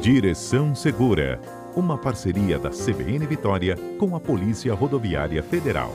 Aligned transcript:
Direção 0.00 0.76
Segura, 0.76 1.40
uma 1.74 1.98
parceria 1.98 2.56
da 2.56 2.70
CBN 2.70 3.26
Vitória 3.26 3.76
com 3.98 4.14
a 4.14 4.20
Polícia 4.20 4.72
Rodoviária 4.72 5.42
Federal. 5.42 5.92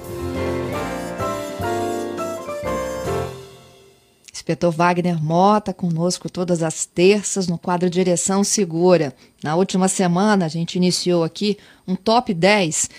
Inspetor 4.32 4.74
Wagner 4.74 5.24
Mota 5.24 5.74
conosco 5.74 6.30
todas 6.30 6.62
as 6.62 6.86
terças 6.86 7.48
no 7.48 7.58
quadro 7.58 7.90
Direção 7.90 8.44
Segura. 8.44 9.16
Na 9.42 9.56
última 9.56 9.88
semana, 9.88 10.46
a 10.46 10.50
gente 10.50 10.76
iniciou 10.76 11.24
aqui 11.24 11.58
um 11.88 11.96
top 11.96 12.34
10 12.34 12.90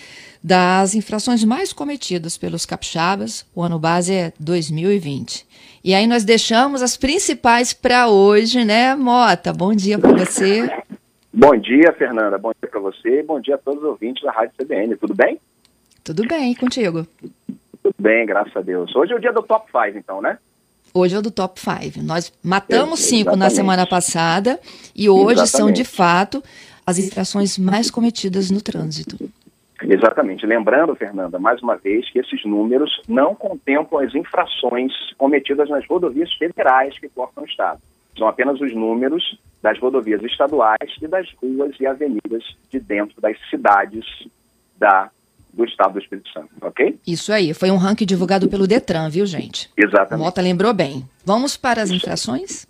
das 0.42 0.94
infrações 0.94 1.44
mais 1.44 1.70
cometidas 1.70 2.38
pelos 2.38 2.64
capixabas. 2.64 3.44
O 3.54 3.62
ano 3.62 3.78
base 3.78 4.14
é 4.14 4.32
2020. 4.40 5.46
E 5.84 5.94
aí 5.94 6.06
nós 6.06 6.24
deixamos 6.24 6.80
as 6.80 6.96
principais 6.96 7.74
para 7.74 8.08
hoje, 8.08 8.64
né, 8.64 8.94
Mota? 8.94 9.52
Bom 9.52 9.74
dia 9.74 9.98
para 9.98 10.24
você. 10.24 10.66
Bom 11.36 11.56
dia, 11.56 11.92
Fernanda. 11.92 12.38
Bom 12.38 12.52
dia 12.52 12.70
para 12.70 12.78
você 12.78 13.18
e 13.18 13.22
bom 13.24 13.40
dia 13.40 13.56
a 13.56 13.58
todos 13.58 13.82
os 13.82 13.88
ouvintes 13.88 14.22
da 14.22 14.30
Rádio 14.30 14.54
CBN. 14.56 14.94
Tudo 14.94 15.14
bem? 15.16 15.40
Tudo 16.04 16.24
bem, 16.28 16.54
contigo? 16.54 17.04
Tudo 17.82 17.94
bem, 17.98 18.24
graças 18.24 18.56
a 18.56 18.60
Deus. 18.60 18.94
Hoje 18.94 19.12
é 19.12 19.16
o 19.16 19.20
dia 19.20 19.32
do 19.32 19.42
Top 19.42 19.66
5, 19.68 19.98
então, 19.98 20.22
né? 20.22 20.38
Hoje 20.94 21.16
é 21.16 21.18
o 21.18 21.22
do 21.22 21.32
Top 21.32 21.58
5. 21.58 22.00
Nós 22.04 22.32
matamos 22.40 23.00
cinco 23.00 23.34
na 23.34 23.50
semana 23.50 23.84
passada 23.84 24.60
e 24.94 25.10
hoje 25.10 25.40
Exatamente. 25.40 25.50
são, 25.50 25.72
de 25.72 25.82
fato, 25.82 26.40
as 26.86 27.00
infrações 27.00 27.58
mais 27.58 27.90
cometidas 27.90 28.48
no 28.52 28.62
trânsito. 28.62 29.18
Exatamente. 29.82 30.46
Lembrando, 30.46 30.94
Fernanda, 30.94 31.36
mais 31.40 31.60
uma 31.60 31.74
vez, 31.74 32.08
que 32.10 32.20
esses 32.20 32.44
números 32.44 33.02
não 33.08 33.34
contemplam 33.34 34.06
as 34.06 34.14
infrações 34.14 34.92
cometidas 35.18 35.68
nas 35.68 35.84
rodovias 35.84 36.32
federais 36.34 36.96
que 36.96 37.08
cortam 37.08 37.42
o 37.42 37.46
Estado. 37.46 37.80
São 38.16 38.28
apenas 38.28 38.60
os 38.60 38.72
números 38.72 39.36
das 39.64 39.78
rodovias 39.78 40.22
estaduais 40.22 40.94
e 41.00 41.08
das 41.08 41.26
ruas 41.42 41.74
e 41.80 41.86
avenidas 41.86 42.44
de 42.70 42.78
dentro 42.78 43.18
das 43.18 43.34
cidades 43.48 44.04
da, 44.76 45.10
do 45.54 45.64
estado 45.64 45.94
do 45.94 46.00
Espírito 46.00 46.28
Santo, 46.28 46.50
ok? 46.60 46.98
Isso 47.06 47.32
aí, 47.32 47.54
foi 47.54 47.70
um 47.70 47.78
ranking 47.78 48.04
divulgado 48.04 48.46
pelo 48.46 48.66
Detran, 48.66 49.08
viu, 49.08 49.24
gente? 49.24 49.70
Exatamente. 49.74 50.22
Mota 50.22 50.42
lembrou 50.42 50.74
bem. 50.74 51.08
Vamos 51.24 51.56
para 51.56 51.80
as 51.80 51.90
infrações? 51.90 52.66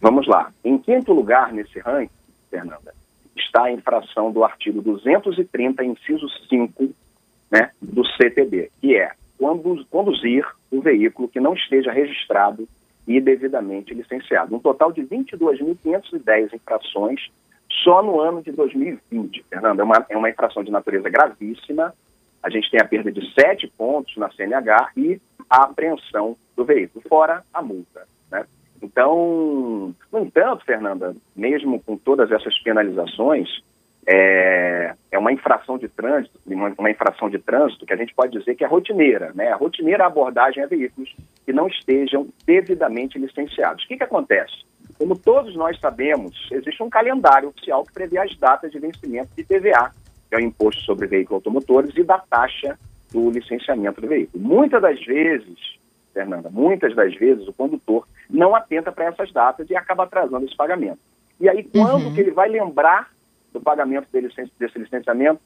Vamos 0.00 0.26
lá. 0.26 0.50
Em 0.64 0.78
quinto 0.78 1.12
lugar 1.12 1.52
nesse 1.52 1.78
ranking, 1.78 2.08
Fernanda, 2.48 2.94
está 3.36 3.64
a 3.64 3.72
infração 3.72 4.32
do 4.32 4.42
artigo 4.42 4.80
230, 4.80 5.84
inciso 5.84 6.26
5, 6.48 6.88
né, 7.50 7.70
do 7.82 8.02
CTB, 8.16 8.70
que 8.80 8.96
é 8.96 9.12
conduzir 9.90 10.46
um 10.72 10.80
veículo 10.80 11.28
que 11.28 11.38
não 11.38 11.52
esteja 11.52 11.92
registrado 11.92 12.66
e 13.10 13.20
devidamente 13.20 13.92
licenciado. 13.92 14.54
Um 14.54 14.60
total 14.60 14.92
de 14.92 15.02
22.510 15.02 16.54
infrações 16.54 17.20
só 17.82 18.00
no 18.04 18.20
ano 18.20 18.40
de 18.40 18.52
2020, 18.52 19.44
Fernando. 19.50 19.80
É 19.80 19.82
uma, 19.82 20.06
é 20.10 20.16
uma 20.16 20.30
infração 20.30 20.62
de 20.62 20.70
natureza 20.70 21.10
gravíssima. 21.10 21.92
A 22.40 22.48
gente 22.48 22.70
tem 22.70 22.80
a 22.80 22.84
perda 22.84 23.10
de 23.10 23.34
sete 23.34 23.66
pontos 23.76 24.16
na 24.16 24.30
CNH 24.30 24.92
e 24.96 25.20
a 25.48 25.64
apreensão 25.64 26.36
do 26.56 26.64
veículo, 26.64 27.02
fora 27.08 27.42
a 27.52 27.60
multa. 27.60 28.06
Né? 28.30 28.46
Então, 28.80 29.92
no 30.12 30.18
entanto, 30.20 30.64
Fernanda, 30.64 31.12
mesmo 31.34 31.80
com 31.80 31.96
todas 31.96 32.30
essas 32.30 32.56
penalizações, 32.62 33.48
é, 34.12 34.92
é 35.12 35.18
uma 35.18 35.32
infração 35.32 35.78
de 35.78 35.86
trânsito, 35.88 36.36
uma, 36.44 36.90
infração 36.90 37.30
de 37.30 37.38
trânsito 37.38 37.86
que 37.86 37.92
a 37.92 37.96
gente 37.96 38.12
pode 38.12 38.36
dizer 38.36 38.56
que 38.56 38.64
é 38.64 38.66
rotineira, 38.66 39.30
né? 39.36 39.52
A 39.52 39.56
rotineira 39.56 40.04
abordagem 40.04 40.64
a 40.64 40.66
veículos 40.66 41.14
que 41.46 41.52
não 41.52 41.68
estejam 41.68 42.26
devidamente 42.44 43.16
licenciados. 43.20 43.84
O 43.84 43.86
que, 43.86 43.96
que 43.96 44.02
acontece? 44.02 44.64
Como 44.98 45.16
todos 45.16 45.54
nós 45.54 45.78
sabemos, 45.78 46.48
existe 46.50 46.82
um 46.82 46.90
calendário 46.90 47.50
oficial 47.50 47.84
que 47.84 47.92
prevê 47.92 48.18
as 48.18 48.36
datas 48.36 48.72
de 48.72 48.80
vencimento 48.80 49.30
de 49.36 49.44
TVA, 49.44 49.92
que 50.28 50.34
é 50.34 50.38
o 50.38 50.40
Imposto 50.40 50.82
sobre 50.82 51.06
Veículos 51.06 51.44
Automotores, 51.46 51.94
e 51.96 52.02
da 52.02 52.18
taxa 52.18 52.76
do 53.12 53.30
licenciamento 53.30 54.00
do 54.00 54.08
veículo. 54.08 54.42
Muitas 54.42 54.82
das 54.82 55.00
vezes, 55.04 55.56
Fernanda, 56.12 56.50
muitas 56.50 56.96
das 56.96 57.14
vezes 57.14 57.46
o 57.46 57.52
condutor 57.52 58.08
não 58.28 58.56
atenta 58.56 58.90
para 58.90 59.04
essas 59.04 59.32
datas 59.32 59.70
e 59.70 59.76
acaba 59.76 60.02
atrasando 60.02 60.46
esse 60.46 60.56
pagamento. 60.56 60.98
E 61.40 61.48
aí, 61.48 61.62
quando 61.62 62.06
uhum. 62.06 62.14
que 62.14 62.20
ele 62.20 62.32
vai 62.32 62.48
lembrar 62.48 63.08
do 63.52 63.60
pagamento 63.60 64.08
desse 64.12 64.78
licenciamento 64.78 65.40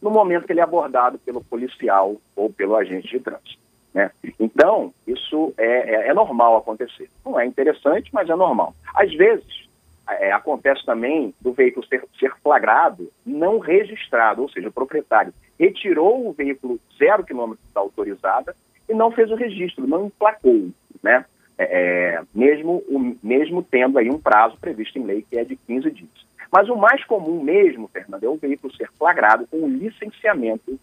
no 0.00 0.10
momento 0.10 0.46
que 0.46 0.52
ele 0.52 0.60
é 0.60 0.62
abordado 0.62 1.18
pelo 1.18 1.42
policial 1.42 2.16
ou 2.36 2.50
pelo 2.50 2.76
agente 2.76 3.08
de 3.08 3.20
trânsito. 3.20 3.58
Né? 3.94 4.10
Então, 4.40 4.92
isso 5.06 5.54
é, 5.56 5.66
é, 5.66 6.08
é, 6.08 6.14
normal 6.14 6.56
acontecer. 6.56 7.08
Não 7.24 7.38
é 7.38 7.46
interessante, 7.46 8.10
mas 8.12 8.28
é 8.28 8.34
normal. 8.34 8.74
Às 8.94 9.14
vezes, 9.14 9.68
é, 10.10 10.32
acontece 10.32 10.84
também 10.84 11.32
do 11.40 11.52
veículo 11.52 11.86
ser, 11.86 12.04
ser, 12.18 12.34
flagrado 12.42 13.10
não 13.24 13.58
registrado, 13.58 14.42
ou 14.42 14.50
seja, 14.50 14.68
o 14.68 14.72
proprietário 14.72 15.32
retirou 15.58 16.28
o 16.28 16.32
veículo 16.32 16.78
zero 16.98 17.24
quilômetro 17.24 17.64
da 17.72 17.80
autorizada 17.80 18.54
e 18.88 18.92
não 18.92 19.10
fez 19.12 19.30
o 19.30 19.36
registro, 19.36 19.86
não 19.86 20.06
emplacou, 20.06 20.68
né? 21.02 21.24
É, 21.56 21.64
é, 21.64 22.22
mesmo, 22.34 22.82
o, 22.88 23.16
mesmo 23.22 23.62
tendo 23.62 23.96
aí 23.96 24.10
um 24.10 24.18
prazo 24.18 24.58
previsto 24.60 24.98
em 24.98 25.04
lei 25.04 25.24
que 25.30 25.38
é 25.38 25.44
de 25.44 25.54
15 25.54 25.90
dias. 25.92 26.26
Mas 26.54 26.68
o 26.68 26.76
mais 26.76 27.02
comum 27.04 27.42
mesmo, 27.42 27.88
Fernando, 27.88 28.22
é 28.22 28.28
o 28.28 28.36
veículo 28.36 28.72
ser 28.76 28.88
flagrado 28.96 29.44
com 29.48 29.56
o 29.56 29.68
licenciamento 29.68 30.78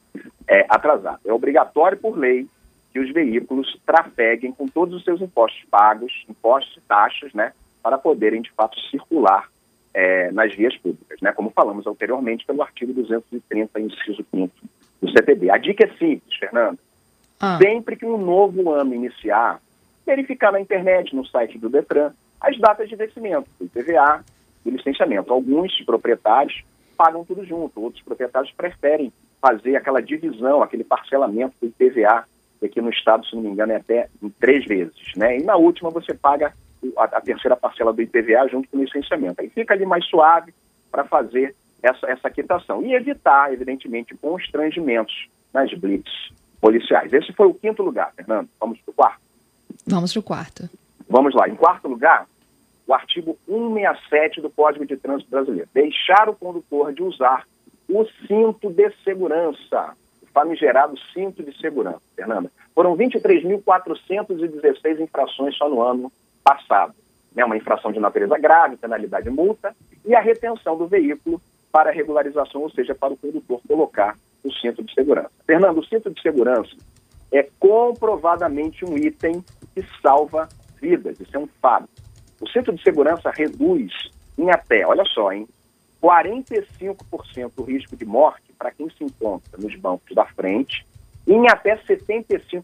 é, 0.46 0.66
atrasado. 0.68 1.22
É 1.24 1.32
obrigatório 1.32 1.98
por 1.98 2.18
lei 2.18 2.46
que 2.92 3.00
os 3.00 3.10
veículos 3.14 3.80
trafeguem 3.86 4.52
com 4.52 4.68
todos 4.68 4.94
os 4.94 5.06
seus 5.06 5.22
impostos 5.22 5.64
pagos, 5.72 6.26
impostos 6.28 6.76
e 6.76 6.82
taxas, 6.82 7.34
né, 7.34 7.54
para 7.82 7.98
poderem, 7.98 8.42
de 8.42 8.52
fato, 8.52 8.78
circular 8.90 9.48
é, 9.94 10.30
nas 10.34 10.54
vias 10.54 10.76
públicas, 10.76 11.18
né, 11.22 11.32
como 11.32 11.50
falamos 11.52 11.88
anteriormente 11.88 12.46
pelo 12.46 12.62
artigo 12.62 12.92
230, 12.92 13.80
inciso 13.80 14.26
5 14.30 14.54
do 15.02 15.10
CTB. 15.10 15.52
A 15.52 15.58
dica 15.58 15.86
é 15.86 15.98
simples, 15.98 16.38
Fernando. 16.38 16.80
Ah. 17.40 17.58
Sempre 17.58 17.96
que 17.96 18.06
um 18.06 18.18
novo 18.18 18.74
ano 18.74 18.94
iniciar, 18.94 19.62
verificar 20.06 20.52
na 20.52 20.60
internet, 20.60 21.16
no 21.16 21.26
site 21.26 21.58
do 21.58 21.70
DETRAN, 21.70 22.14
as 22.42 22.60
datas 22.60 22.90
de 22.90 22.98
vencimento 22.98 23.50
do 23.58 23.66
IPVA, 23.68 24.22
do 24.64 24.72
licenciamento. 24.72 25.32
Alguns 25.32 25.80
proprietários 25.84 26.64
pagam 26.98 27.26
tudo 27.26 27.44
junto, 27.46 27.82
outros 27.82 28.04
proprietários 28.04 28.52
preferem 28.54 29.12
fazer 29.42 29.76
aquela 29.76 30.02
divisão, 30.02 30.62
aquele 30.62 30.84
parcelamento 30.84 31.56
do 31.60 31.68
IPVA, 31.68 32.26
que 32.60 32.68
aqui 32.68 32.82
no 32.82 32.92
estado, 32.92 33.26
se 33.26 33.36
não 33.36 33.42
me 33.42 33.50
engano, 33.50 33.72
é 33.72 33.78
até 33.78 34.08
em 34.22 34.30
três 34.30 34.66
vezes. 34.66 35.16
Né? 35.16 35.40
E 35.40 35.44
na 35.44 35.56
última 35.56 35.90
você 35.90 36.14
paga 36.14 36.54
a, 36.98 37.04
a 37.04 37.22
terceira 37.22 37.56
parcela 37.56 37.92
do 37.92 38.02
IPVA 38.02 38.48
junto 38.50 38.70
com 38.70 38.78
o 38.78 38.84
licenciamento. 38.84 39.42
Aí 39.42 39.50
fica 39.50 39.74
ali 39.74 39.86
mais 39.86 40.06
suave 40.06 40.54
para 40.92 41.04
fazer 41.06 41.56
essa, 41.82 42.10
essa 42.10 42.30
quitação. 42.30 42.84
E 42.84 42.94
evitar, 42.94 43.52
evidentemente, 43.52 44.16
constrangimentos 44.16 45.28
nas 45.54 45.74
blitz 45.74 46.12
policiais. 46.60 47.12
Esse 47.12 47.34
foi 47.34 47.48
o 47.48 47.54
quinto 47.54 47.82
lugar, 47.82 48.14
Fernando. 48.16 48.48
Vamos 48.60 48.80
para 48.82 48.92
o 48.92 48.94
quarto? 48.94 49.22
Vamos 49.88 50.14
para 50.14 50.20
o 50.20 50.24
quarto. 50.24 50.70
Vamos 51.10 51.34
lá. 51.34 51.50
Em 51.50 51.56
quarto 51.56 51.88
lugar, 51.88 52.28
o 52.92 52.94
artigo 52.94 53.40
167 53.46 54.42
do 54.42 54.50
Código 54.50 54.86
de 54.86 54.98
Trânsito 54.98 55.32
Brasileiro. 55.32 55.70
Deixar 55.74 56.28
o 56.28 56.36
condutor 56.36 56.92
de 56.94 57.02
usar 57.02 57.48
o 57.88 58.06
cinto 58.28 58.70
de 58.70 58.92
segurança, 59.04 59.96
o 60.22 60.26
famigerado 60.34 61.00
cinto 61.14 61.42
de 61.42 61.58
segurança, 61.58 62.02
Fernanda. 62.16 62.52
Foram 62.76 62.98
23.416 62.98 65.00
infrações 65.00 65.56
só 65.56 65.70
no 65.70 65.82
ano 65.82 66.12
passado. 66.44 66.94
Né? 67.34 67.46
Uma 67.46 67.56
infração 67.56 67.94
de 67.94 68.00
natureza 68.00 68.38
grave, 68.38 68.76
penalidade 68.76 69.30
multa, 69.30 69.74
e 70.06 70.14
a 70.14 70.20
retenção 70.20 70.78
do 70.78 70.86
veículo 70.86 71.42
para 71.72 71.92
regularização, 71.92 72.62
ou 72.62 72.70
seja, 72.70 72.94
para 72.94 73.14
o 73.14 73.18
condutor 73.18 73.62
colocar 73.66 74.18
o 74.44 74.52
cinto 74.52 74.84
de 74.84 74.94
segurança. 74.94 75.32
Fernando, 75.46 75.78
o 75.78 75.86
cinto 75.86 76.10
de 76.10 76.22
segurança 76.22 76.76
é 77.32 77.48
comprovadamente 77.58 78.84
um 78.84 78.98
item 78.98 79.42
que 79.74 79.82
salva 80.02 80.50
vidas, 80.82 81.18
isso 81.22 81.38
é 81.38 81.40
um 81.40 81.48
fato. 81.62 81.88
O 82.42 82.50
centro 82.50 82.74
de 82.74 82.82
segurança 82.84 83.32
reduz 83.32 83.94
em 84.38 84.50
até, 84.50 84.86
olha 84.86 85.06
só, 85.06 85.32
em 85.32 85.48
45% 86.02 87.52
o 87.58 87.64
risco 87.64 87.96
de 87.96 88.04
morte 88.04 88.52
para 88.58 88.72
quem 88.72 88.90
se 88.90 89.04
encontra 89.04 89.58
nos 89.58 89.76
bancos 89.76 90.16
da 90.16 90.26
frente, 90.26 90.86
e 91.28 91.34
em 91.34 91.48
até 91.48 91.78
75% 91.78 92.64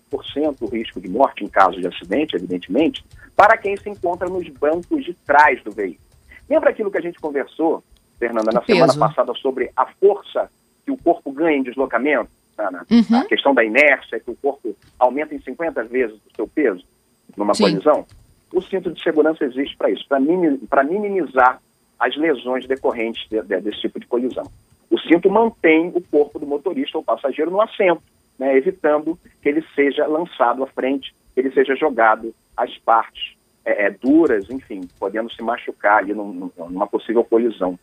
o 0.61 0.65
risco 0.65 0.99
de 0.99 1.07
morte 1.07 1.43
em 1.43 1.47
caso 1.47 1.79
de 1.79 1.87
acidente, 1.87 2.35
evidentemente, 2.35 3.05
para 3.35 3.55
quem 3.55 3.77
se 3.77 3.87
encontra 3.87 4.27
nos 4.27 4.47
bancos 4.49 5.05
de 5.05 5.13
trás 5.13 5.63
do 5.63 5.71
veículo. 5.71 6.07
Lembra 6.49 6.71
aquilo 6.71 6.89
que 6.89 6.97
a 6.97 7.01
gente 7.01 7.19
conversou, 7.19 7.83
Fernanda, 8.17 8.51
na 8.51 8.63
semana 8.63 8.95
passada 8.97 9.33
sobre 9.35 9.71
a 9.75 9.85
força 9.85 10.49
que 10.83 10.91
o 10.91 10.97
corpo 10.97 11.31
ganha 11.31 11.57
em 11.57 11.63
deslocamento? 11.63 12.29
Uhum. 12.89 13.19
A 13.19 13.25
questão 13.25 13.53
da 13.53 13.63
inércia, 13.63 14.19
que 14.19 14.31
o 14.31 14.35
corpo 14.35 14.75
aumenta 14.97 15.35
em 15.35 15.39
50 15.39 15.83
vezes 15.83 16.15
o 16.15 16.35
seu 16.35 16.47
peso 16.47 16.83
numa 17.35 17.53
Sim. 17.53 17.63
colisão? 17.63 18.05
O 18.53 18.61
cinto 18.61 18.91
de 18.91 19.01
segurança 19.01 19.43
existe 19.43 19.75
para 19.75 19.89
isso, 19.89 20.05
para 20.07 20.83
minimizar 20.83 21.61
as 21.99 22.15
lesões 22.15 22.67
decorrentes 22.67 23.27
de, 23.29 23.41
de, 23.41 23.59
desse 23.59 23.81
tipo 23.81 23.99
de 23.99 24.07
colisão. 24.07 24.45
O 24.89 24.99
cinto 24.99 25.29
mantém 25.29 25.91
o 25.93 26.01
corpo 26.01 26.39
do 26.39 26.45
motorista 26.45 26.97
ou 26.97 27.03
passageiro 27.03 27.51
no 27.51 27.61
assento, 27.61 28.01
né, 28.39 28.55
evitando 28.55 29.17
que 29.41 29.49
ele 29.49 29.63
seja 29.75 30.05
lançado 30.07 30.63
à 30.63 30.67
frente, 30.67 31.13
que 31.33 31.39
ele 31.41 31.51
seja 31.51 31.75
jogado 31.75 32.33
às 32.55 32.77
partes 32.77 33.35
é, 33.65 33.87
é, 33.87 33.89
duras, 33.89 34.49
enfim, 34.49 34.81
podendo 34.99 35.31
se 35.33 35.41
machucar 35.41 35.97
ali 35.97 36.13
num, 36.13 36.49
numa 36.57 36.87
possível 36.87 37.23
colisão 37.23 37.77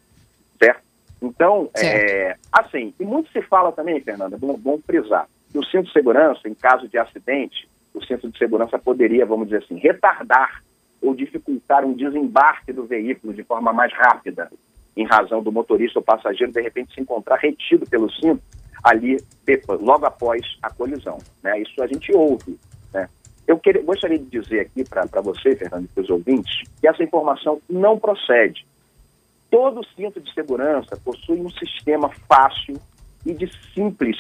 Então, 1.25 1.71
é, 1.75 2.37
assim, 2.53 2.93
e 3.01 3.05
muito 3.05 3.31
se 3.33 3.41
fala 3.43 3.73
também, 3.73 4.01
Fernanda, 4.01 4.37
bom, 4.37 4.57
bom 4.59 4.79
frisar, 4.79 5.27
que 5.51 5.59
o 5.59 5.65
cinto 5.65 5.87
de 5.87 5.93
segurança, 5.93 6.49
em 6.49 6.55
caso 6.55 6.87
de 6.87 6.99
acidente, 6.99 7.69
o 7.95 8.05
cinto 8.05 8.29
de 8.29 8.37
segurança 8.37 8.79
poderia, 8.79 9.25
vamos 9.25 9.49
dizer 9.49 9.65
assim, 9.65 9.79
retardar 9.79 10.63
ou 11.01 11.15
dificultar 11.15 11.85
um 11.85 11.93
desembarque 11.93 12.73
do 12.73 12.85
veículo 12.85 13.33
de 13.33 13.45
forma 13.45 13.73
mais 13.73 13.93
rápida, 13.93 14.51
em 14.97 15.07
razão 15.07 15.43
do 15.43 15.53
motorista 15.53 15.99
ou 15.99 16.05
passageiro, 16.05 16.53
de 16.53 16.61
repente, 16.61 16.95
se 16.95 17.01
encontrar 17.01 17.37
retido 17.37 17.87
pelo 17.87 18.11
cinto 18.11 18.43
ali, 18.83 19.17
logo 19.81 20.07
após 20.07 20.41
a 20.63 20.71
colisão. 20.71 21.19
Né? 21.43 21.61
Isso 21.61 21.83
a 21.83 21.87
gente 21.87 22.15
ouve. 22.15 22.59
Né? 22.93 23.09
Eu 23.47 23.59
queria, 23.59 23.83
gostaria 23.83 24.19
de 24.19 24.27
dizer 24.27 24.61
aqui 24.61 24.85
para 24.85 25.21
você, 25.21 25.57
Fernando, 25.57 25.85
e 25.85 25.89
para 25.89 26.03
os 26.03 26.11
ouvintes, 26.11 26.63
que 26.81 26.87
essa 26.87 27.03
informação 27.03 27.61
não 27.69 27.99
procede. 27.99 28.67
Todo 29.51 29.87
cinto 29.95 30.21
de 30.21 30.33
segurança 30.33 30.97
possui 31.05 31.41
um 31.41 31.51
sistema 31.51 32.11
fácil 32.29 32.77
e 33.25 33.33
de 33.33 33.51
simples 33.73 34.17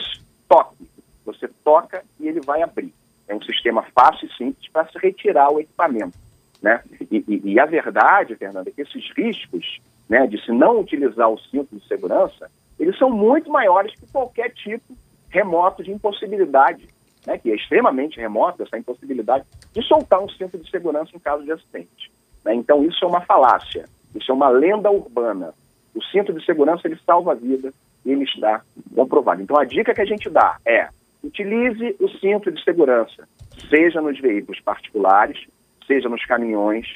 toque. 0.49 0.88
Você 1.25 1.49
toca 1.62 2.05
e 2.20 2.29
ele 2.29 2.41
vai 2.41 2.62
abrir. 2.62 2.93
É 3.29 3.35
um 3.35 3.43
sistema 3.43 3.82
fácil 3.94 4.29
e 4.29 4.37
simples 4.37 4.69
para 4.73 4.88
se 4.88 4.99
retirar 4.99 5.50
o 5.50 5.61
equipamento. 5.61 6.17
Né? 6.62 6.82
E, 7.11 7.25
e, 7.29 7.53
e 7.53 7.61
a 7.61 7.67
verdade, 7.67 8.37
Fernanda, 8.37 8.71
é 8.71 8.73
que 8.73 8.82
esses 8.82 9.11
riscos 9.17 9.81
né, 10.09 10.26
de 10.26 10.43
se 10.44 10.53
não 10.53 10.81
utilizar 10.81 11.29
o 11.31 11.38
cinto 11.38 11.76
de 11.76 11.87
segurança, 11.87 12.50
eles 12.79 12.97
são 12.99 13.11
muito 13.11 13.50
maiores 13.50 13.94
que 13.94 14.06
qualquer 14.11 14.50
tipo 14.50 14.97
remoto 15.29 15.82
de 15.82 15.91
impossibilidade, 15.91 16.88
né, 17.26 17.38
que 17.38 17.50
é 17.50 17.55
extremamente 17.55 18.21
remoto, 18.21 18.62
essa 18.62 18.79
impossibilidade 18.79 19.44
de 19.73 19.82
soltar 19.82 20.20
um 20.20 20.29
cinto 20.29 20.59
de 20.59 20.70
segurança 20.70 21.11
em 21.15 21.19
caso 21.19 21.44
de 21.44 21.53
acidente. 21.53 22.12
Né? 22.44 22.55
Então, 22.55 22.85
isso 22.85 23.05
é 23.05 23.09
uma 23.09 23.20
falácia, 23.23 23.88
isso 24.15 24.31
é 24.31 24.35
uma 24.35 24.49
lenda 24.49 24.91
urbana. 24.91 25.55
O 25.94 26.03
cinto 26.05 26.32
de 26.32 26.44
segurança, 26.44 26.87
ele 26.87 26.99
salva 27.05 27.32
a 27.32 27.35
vida 27.35 27.73
ele 28.05 28.25
está 28.25 28.62
comprovado. 28.94 29.43
Então, 29.43 29.59
a 29.59 29.65
dica 29.65 29.94
que 29.94 30.00
a 30.00 30.05
gente 30.05 30.29
dá 30.29 30.59
é 30.65 30.88
utilize 31.25 31.97
o 31.99 32.09
cinto 32.09 32.53
de 32.53 32.62
segurança, 32.62 33.26
seja 33.69 34.00
nos 34.00 34.19
veículos 34.21 34.61
particulares, 34.61 35.47
seja 35.87 36.09
nos 36.09 36.25
caminhões, 36.25 36.87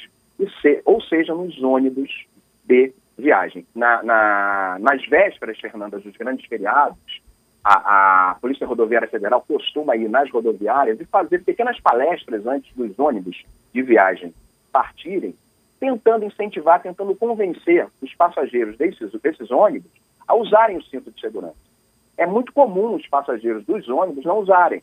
se, 0.61 0.83
ou 0.85 1.01
seja 1.01 1.35
nos 1.35 1.61
ônibus 1.63 2.11
de 2.65 2.93
viagem. 3.17 3.67
Na, 3.75 4.03
na, 4.03 4.77
nas 4.81 5.05
vésperas, 5.07 5.59
Fernanda, 5.59 5.99
dos 5.99 6.17
grandes 6.17 6.47
feriados, 6.47 7.21
a, 7.65 8.31
a, 8.31 8.35
Polícia 8.37 8.67
Rodoviária 8.67 9.09
Federal 9.09 9.45
costuma 9.47 9.97
ir 9.97 10.09
nas 10.09 10.31
rodoviárias 10.31 11.01
e 11.01 11.05
fazer 11.05 11.43
pequenas 11.45 11.81
palestras 11.81 12.47
antes 12.47 12.73
dos 12.75 12.99
ônibus 12.99 13.45
de 13.73 13.83
viagem 13.83 14.33
partirem, 14.73 15.35
tentando 15.81 16.25
incentivar, 16.25 16.81
tentando 16.81 17.15
convencer 17.15 17.87
os 18.01 18.15
passageiros 18.15 18.77
desses, 18.77 19.11
desses 19.21 19.51
ônibus 19.51 19.91
a 20.27 20.35
usarem 20.37 20.77
o 20.77 20.83
cinto 20.83 21.11
de 21.11 21.21
segurança. 21.21 21.68
É 22.19 22.27
muito 22.27 22.53
comum 22.53 22.97
os 22.97 23.07
passageiros 23.07 23.65
dos 23.65 23.89
ônibus 23.89 24.25
não 24.25 24.41
usarem. 24.41 24.83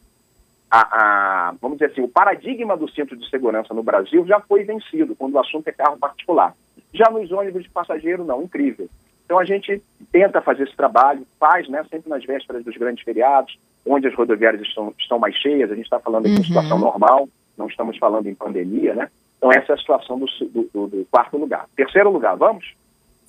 A, 0.71 0.79
a, 0.79 1.51
vamos 1.61 1.77
dizer 1.77 1.91
assim, 1.91 2.01
o 2.01 2.07
paradigma 2.07 2.75
do 2.75 2.89
cinto 2.89 3.15
de 3.15 3.29
segurança 3.29 3.73
no 3.73 3.83
Brasil 3.83 4.25
já 4.25 4.39
foi 4.39 4.63
vencido 4.63 5.15
quando 5.15 5.35
o 5.35 5.39
assunto 5.39 5.67
é 5.67 5.71
carro 5.73 5.97
particular. 5.97 6.53
Já 6.93 7.09
nos 7.11 7.31
ônibus 7.31 7.63
de 7.63 7.69
passageiro, 7.69 8.23
não, 8.23 8.41
incrível. 8.41 8.89
Então 9.25 9.37
a 9.37 9.43
gente 9.45 9.81
tenta 10.11 10.41
fazer 10.41 10.63
esse 10.63 10.75
trabalho, 10.75 11.25
faz, 11.39 11.67
né, 11.67 11.83
sempre 11.89 12.09
nas 12.09 12.23
vésperas 12.23 12.63
dos 12.63 12.77
grandes 12.77 13.03
feriados, 13.03 13.57
onde 13.85 14.07
as 14.07 14.15
rodoviárias 14.15 14.61
estão, 14.61 14.93
estão 14.97 15.19
mais 15.19 15.35
cheias, 15.35 15.71
a 15.71 15.75
gente 15.75 15.85
está 15.85 15.99
falando 15.99 16.25
aqui 16.25 16.35
uhum. 16.35 16.41
de 16.41 16.47
situação 16.47 16.79
normal, 16.79 17.27
não 17.57 17.67
estamos 17.67 17.97
falando 17.97 18.27
em 18.27 18.35
pandemia, 18.35 18.93
né? 18.95 19.09
Então 19.37 19.51
essa 19.51 19.73
é 19.73 19.75
a 19.75 19.77
situação 19.77 20.17
do, 20.17 20.25
do, 20.25 20.87
do 20.87 21.07
quarto 21.11 21.37
lugar. 21.37 21.67
Terceiro 21.75 22.09
lugar, 22.09 22.35
vamos? 22.37 22.73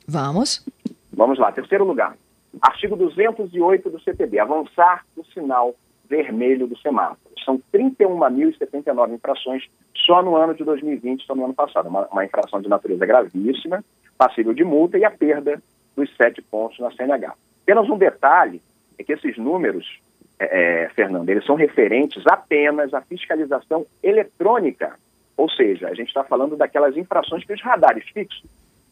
Vamos. 0.06 0.64
Vamos 1.12 1.38
lá, 1.38 1.50
terceiro 1.50 1.85
lugar. 1.85 2.17
Artigo 2.61 2.97
208 2.97 3.91
do 3.91 4.00
CPB, 4.00 4.38
avançar 4.38 5.05
o 5.17 5.25
sinal 5.25 5.75
vermelho 6.08 6.67
do 6.67 6.79
semáforo. 6.79 7.19
São 7.44 7.61
31.079 7.73 9.14
infrações 9.14 9.64
só 9.94 10.23
no 10.23 10.37
ano 10.37 10.55
de 10.55 10.64
2020, 10.64 11.25
só 11.25 11.35
no 11.35 11.44
ano 11.44 11.55
passado. 11.55 11.88
Uma, 11.88 12.06
uma 12.08 12.25
infração 12.25 12.61
de 12.61 12.69
natureza 12.69 13.05
gravíssima, 13.05 13.85
passível 14.17 14.53
de 14.53 14.64
multa 14.64 14.99
e 14.99 15.05
a 15.05 15.11
perda 15.11 15.62
dos 15.97 16.14
sete 16.17 16.43
pontos 16.43 16.79
na 16.79 16.91
CNH. 16.93 17.35
Apenas 17.62 17.88
um 17.88 17.99
detalhe 17.99 18.61
é 18.99 19.05
que 19.05 19.12
esses 19.12 19.37
números, 19.37 20.00
é, 20.38 20.85
é, 20.85 20.88
Fernando, 20.91 21.29
eles 21.29 21.44
são 21.44 21.56
referentes 21.56 22.23
apenas 22.26 22.93
à 22.94 23.00
fiscalização 23.00 23.87
eletrônica. 24.03 24.99
Ou 25.37 25.50
seja, 25.50 25.88
a 25.88 25.94
gente 25.94 26.08
está 26.08 26.25
falando 26.25 26.56
daquelas 26.56 26.97
infrações 26.97 27.44
que 27.44 27.53
os 27.53 27.62
radares 27.62 28.05
fixos, 28.08 28.49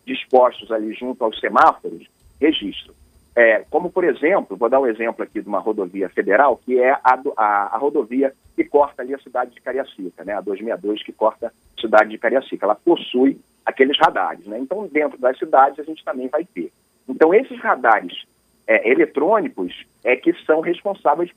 dispostos 0.07 0.71
ali 0.71 0.93
junto 0.93 1.25
aos 1.25 1.39
semáforos, 1.41 2.07
registram. 2.41 2.95
É, 3.37 3.65
como, 3.69 3.91
por 3.91 4.05
exemplo, 4.05 4.57
vou 4.57 4.69
dar 4.69 4.81
um 4.81 4.87
exemplo 4.87 5.25
aqui 5.25 5.41
de 5.41 5.49
uma 5.49 5.59
rodovia 5.59 6.09
federal, 6.09 6.57
que 6.57 6.79
é 6.79 6.93
a, 6.93 7.21
a, 7.37 7.75
a 7.75 7.79
rodovia 7.79 8.33
que 8.55 8.63
corta 8.63 9.03
ali 9.03 9.13
a 9.13 9.19
cidade 9.19 9.53
de 9.53 9.61
Cariacica, 9.61 10.25
né, 10.25 10.35
a 10.35 10.41
262 10.41 11.03
que 11.03 11.13
corta 11.13 11.49
a 11.49 11.81
cidade 11.81 12.11
de 12.11 12.19
Cariacica. 12.19 12.65
Ela 12.65 12.77
possui 12.77 13.41
aqueles 13.67 13.99
radares. 13.99 14.47
Né? 14.47 14.59
Então, 14.61 14.87
dentro 14.87 15.19
das 15.19 15.37
cidades, 15.37 15.81
a 15.81 15.83
gente 15.83 16.05
também 16.05 16.29
vai 16.29 16.45
ter. 16.45 16.73
Então, 17.09 17.35
esses 17.35 17.59
radares 17.59 18.25
é, 18.67 18.89
eletrônicos 18.89 19.85
é 20.05 20.15
que 20.15 20.33
são 20.45 20.61
responsáveis 20.61 21.31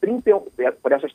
30, 0.00 0.30
é, 0.58 0.70
por 0.70 0.92
essas 0.92 1.12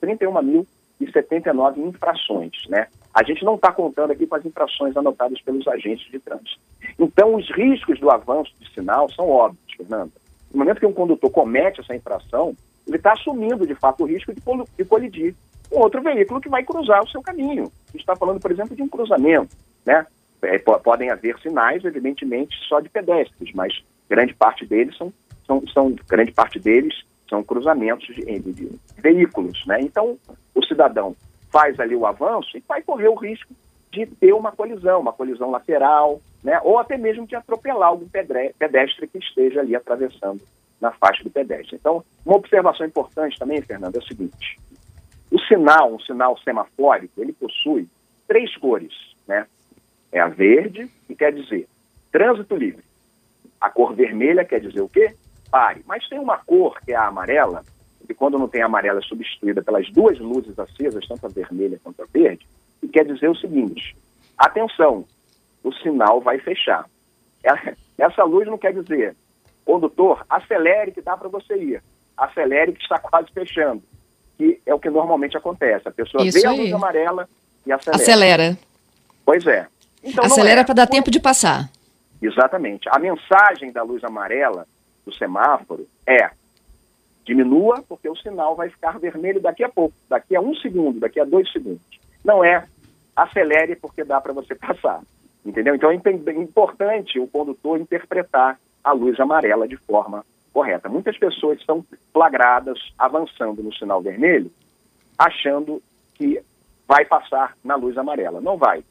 31.079 1.01 1.77
infrações. 1.77 2.51
Né? 2.69 2.88
A 3.13 3.23
gente 3.23 3.44
não 3.44 3.55
está 3.55 3.71
contando 3.71 4.11
aqui 4.11 4.25
com 4.27 4.35
as 4.35 4.45
infrações 4.45 4.95
anotadas 4.95 5.41
pelos 5.41 5.67
agentes 5.67 6.09
de 6.11 6.19
trânsito. 6.19 6.59
Então, 6.99 7.35
os 7.35 7.49
riscos 7.51 7.99
do 7.99 8.09
avanço 8.09 8.51
de 8.59 8.71
sinal 8.73 9.09
são 9.11 9.29
óbvios. 9.29 9.67
Fernanda. 9.75 10.11
No 10.51 10.59
momento 10.59 10.79
que 10.79 10.85
um 10.85 10.94
condutor 10.94 11.29
comete 11.29 11.81
essa 11.81 11.95
infração, 11.95 12.55
ele 12.88 12.97
está 12.97 13.13
assumindo, 13.13 13.67
de 13.67 13.75
fato, 13.75 14.03
o 14.03 14.07
risco 14.07 14.33
de, 14.33 14.41
de 14.77 14.85
colidir 14.85 15.35
com 15.69 15.79
outro 15.81 16.01
veículo 16.01 16.41
que 16.41 16.49
vai 16.49 16.63
cruzar 16.63 17.03
o 17.03 17.09
seu 17.09 17.21
caminho. 17.21 17.65
A 17.65 17.91
gente 17.91 18.01
está 18.01 18.15
falando, 18.15 18.39
por 18.39 18.51
exemplo, 18.51 18.75
de 18.75 18.81
um 18.81 18.88
cruzamento. 18.88 19.55
Né? 19.85 20.05
É, 20.41 20.57
podem 20.59 21.09
haver 21.09 21.38
sinais, 21.39 21.83
evidentemente, 21.83 22.55
só 22.67 22.79
de 22.79 22.89
pedestres, 22.89 23.51
mas 23.53 23.73
grande 24.09 24.33
parte 24.33 24.65
deles 24.65 24.95
são, 24.97 25.13
são, 25.45 25.67
são 25.67 25.95
grande 26.07 26.31
parte 26.31 26.59
deles 26.59 27.05
são 27.29 27.44
cruzamentos 27.44 28.07
de, 28.15 28.23
de, 28.39 28.53
de 28.53 28.79
veículos. 29.01 29.65
Né? 29.65 29.81
Então, 29.81 30.17
o 30.57 30.65
cidadão 30.65 31.15
faz 31.51 31.80
ali 31.80 31.95
o 31.95 32.06
avanço 32.06 32.57
e 32.57 32.63
vai 32.68 32.81
correr 32.81 33.07
o 33.07 33.15
risco 33.15 33.54
de 33.92 34.06
ter 34.06 34.33
uma 34.33 34.51
colisão, 34.51 35.00
uma 35.00 35.13
colisão 35.13 35.50
lateral, 35.50 36.19
né? 36.44 36.59
ou 36.63 36.77
até 36.77 36.98
mesmo 36.98 37.25
de 37.25 37.36
atropelar 37.36 37.89
algum 37.89 38.07
pedestre 38.07 39.07
que 39.07 39.19
esteja 39.19 39.62
ali 39.62 39.75
atravessando 39.75 40.42
na 40.81 40.92
faixa 40.92 41.23
do 41.23 41.30
pedestre. 41.30 41.76
Então, 41.76 42.04
uma 42.26 42.35
observação 42.35 42.85
importante 42.85 43.40
também, 43.40 43.61
Fernando, 43.61 43.95
é 43.95 43.99
o 43.99 44.07
seguinte: 44.07 44.59
o 45.31 45.40
sinal, 45.40 45.94
um 45.94 45.99
sinal 45.99 46.37
semafórico, 46.40 47.21
ele 47.21 47.33
possui 47.33 47.87
três 48.28 48.56
cores, 48.57 48.94
né? 49.28 49.47
É 50.11 50.19
a 50.19 50.28
verde, 50.28 50.87
que 51.07 51.16
quer 51.16 51.33
dizer 51.33 51.68
trânsito 52.11 52.56
livre. 52.56 52.83
A 53.59 53.69
cor 53.69 53.94
vermelha 53.94 54.45
quer 54.45 54.59
dizer 54.59 54.81
o 54.81 54.90
quê? 54.90 55.16
Pare. 55.52 55.83
Mas 55.85 56.07
tem 56.07 56.19
uma 56.19 56.37
cor, 56.37 56.80
que 56.81 56.92
é 56.92 56.95
a 56.95 57.07
amarela, 57.07 57.64
e 58.09 58.14
quando 58.14 58.40
não 58.40 58.47
tem 58.47 58.61
amarela 58.61 58.99
é 58.99 59.04
substituída 59.04 59.61
pelas 59.61 59.90
duas 59.92 60.18
luzes 60.19 60.57
acesas, 60.57 61.07
tanto 61.07 61.26
a 61.26 61.30
vermelha 61.30 61.80
quanto 61.83 62.02
a 62.02 62.06
verde, 62.06 62.47
e 62.81 62.87
quer 62.87 63.06
dizer 63.06 63.30
o 63.30 63.35
seguinte: 63.35 63.95
atenção, 64.37 65.06
o 65.64 65.73
sinal 65.73 66.21
vai 66.21 66.40
fechar. 66.40 66.85
Essa 67.97 68.23
luz 68.23 68.47
não 68.47 68.57
quer 68.57 68.73
dizer, 68.73 69.16
condutor, 69.66 70.26
acelere 70.30 70.92
que 70.92 71.02
dá 71.02 71.18
para 71.18 71.28
você 71.28 71.56
ir, 71.56 71.83
acelere 72.16 72.73
que 72.73 72.81
está 72.81 72.99
quase 72.99 73.31
fechando, 73.31 73.83
que 74.37 74.61
é 74.66 74.73
o 74.73 74.80
que 74.80 74.90
normalmente 74.90 75.35
acontece. 75.35 75.87
A 75.87 75.92
pessoa 75.92 76.26
Isso 76.26 76.40
vê 76.40 76.47
aí. 76.47 76.54
a 76.54 76.57
luz 76.57 76.73
amarela 76.73 77.30
e 77.66 77.71
acelera. 77.71 78.02
Acelera. 78.02 78.57
Pois 79.26 79.45
é. 79.45 79.68
Então, 80.04 80.23
acelera 80.23 80.61
é. 80.61 80.64
para 80.64 80.76
dar 80.76 80.87
tempo 80.87 81.11
de 81.11 81.19
passar. 81.19 81.69
Exatamente. 82.21 82.87
A 82.90 82.97
mensagem 82.97 83.71
da 83.71 83.83
luz 83.83 84.04
amarela 84.04 84.66
do 85.06 85.14
semáforo 85.14 85.87
é 86.06 86.30
diminua, 87.27 87.83
porque 87.87 88.09
o 88.09 88.15
sinal 88.15 88.55
vai 88.55 88.69
ficar 88.69 88.97
vermelho 88.97 89.41
daqui 89.41 89.63
a 89.63 89.69
pouco, 89.69 89.93
daqui 90.09 90.35
a 90.35 90.41
um 90.41 90.55
segundo, 90.55 90.99
daqui 90.99 91.19
a 91.19 91.25
dois 91.25 91.51
segundos. 91.51 91.81
Não 92.23 92.43
é 92.43 92.65
acelere 93.15 93.75
porque 93.75 94.03
dá 94.03 94.21
para 94.21 94.33
você 94.33 94.55
passar. 94.55 95.01
Entendeu? 95.45 95.75
Então 95.75 95.91
é 95.91 95.95
importante 95.95 97.19
o 97.19 97.27
condutor 97.27 97.79
interpretar 97.79 98.59
a 98.83 98.91
luz 98.91 99.19
amarela 99.19 99.67
de 99.67 99.77
forma 99.77 100.25
correta. 100.53 100.89
Muitas 100.89 101.17
pessoas 101.17 101.63
são 101.63 101.85
flagradas 102.11 102.79
avançando 102.97 103.61
no 103.61 103.73
sinal 103.73 104.01
vermelho, 104.01 104.51
achando 105.17 105.81
que 106.15 106.41
vai 106.87 107.05
passar 107.05 107.55
na 107.63 107.75
luz 107.75 107.97
amarela. 107.97 108.41
Não 108.41 108.57
vai. 108.57 108.83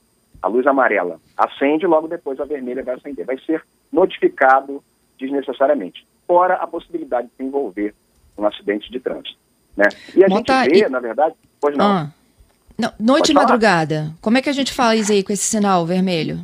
A 0.42 0.48
luz 0.48 0.66
amarela 0.66 1.18
acende, 1.36 1.86
logo 1.86 2.08
depois 2.08 2.38
a 2.38 2.44
vermelha 2.44 2.82
vai 2.82 2.94
acender. 2.94 3.26
Vai 3.26 3.38
ser 3.38 3.62
notificado 3.90 4.82
desnecessariamente, 5.18 6.06
fora 6.26 6.54
a 6.54 6.66
possibilidade 6.66 7.28
de 7.28 7.34
se 7.34 7.42
envolver 7.42 7.94
um 8.36 8.46
acidente 8.46 8.90
de 8.90 9.00
trânsito. 9.00 9.36
Né? 9.76 9.88
E 10.14 10.24
a 10.24 10.28
Monta... 10.28 10.64
gente 10.64 10.80
vê, 10.80 10.86
e... 10.86 10.88
na 10.88 11.00
verdade, 11.00 11.34
pois 11.60 11.76
não. 11.76 11.86
Ah. 11.86 12.10
Não, 12.78 12.92
noite 13.00 13.32
e 13.32 13.34
madrugada, 13.34 14.12
como 14.20 14.36
é 14.36 14.42
que 14.42 14.50
a 14.50 14.52
gente 14.52 14.72
faz 14.72 15.10
aí 15.10 15.22
com 15.22 15.32
esse 15.32 15.44
sinal 15.44 15.86
vermelho? 15.86 16.42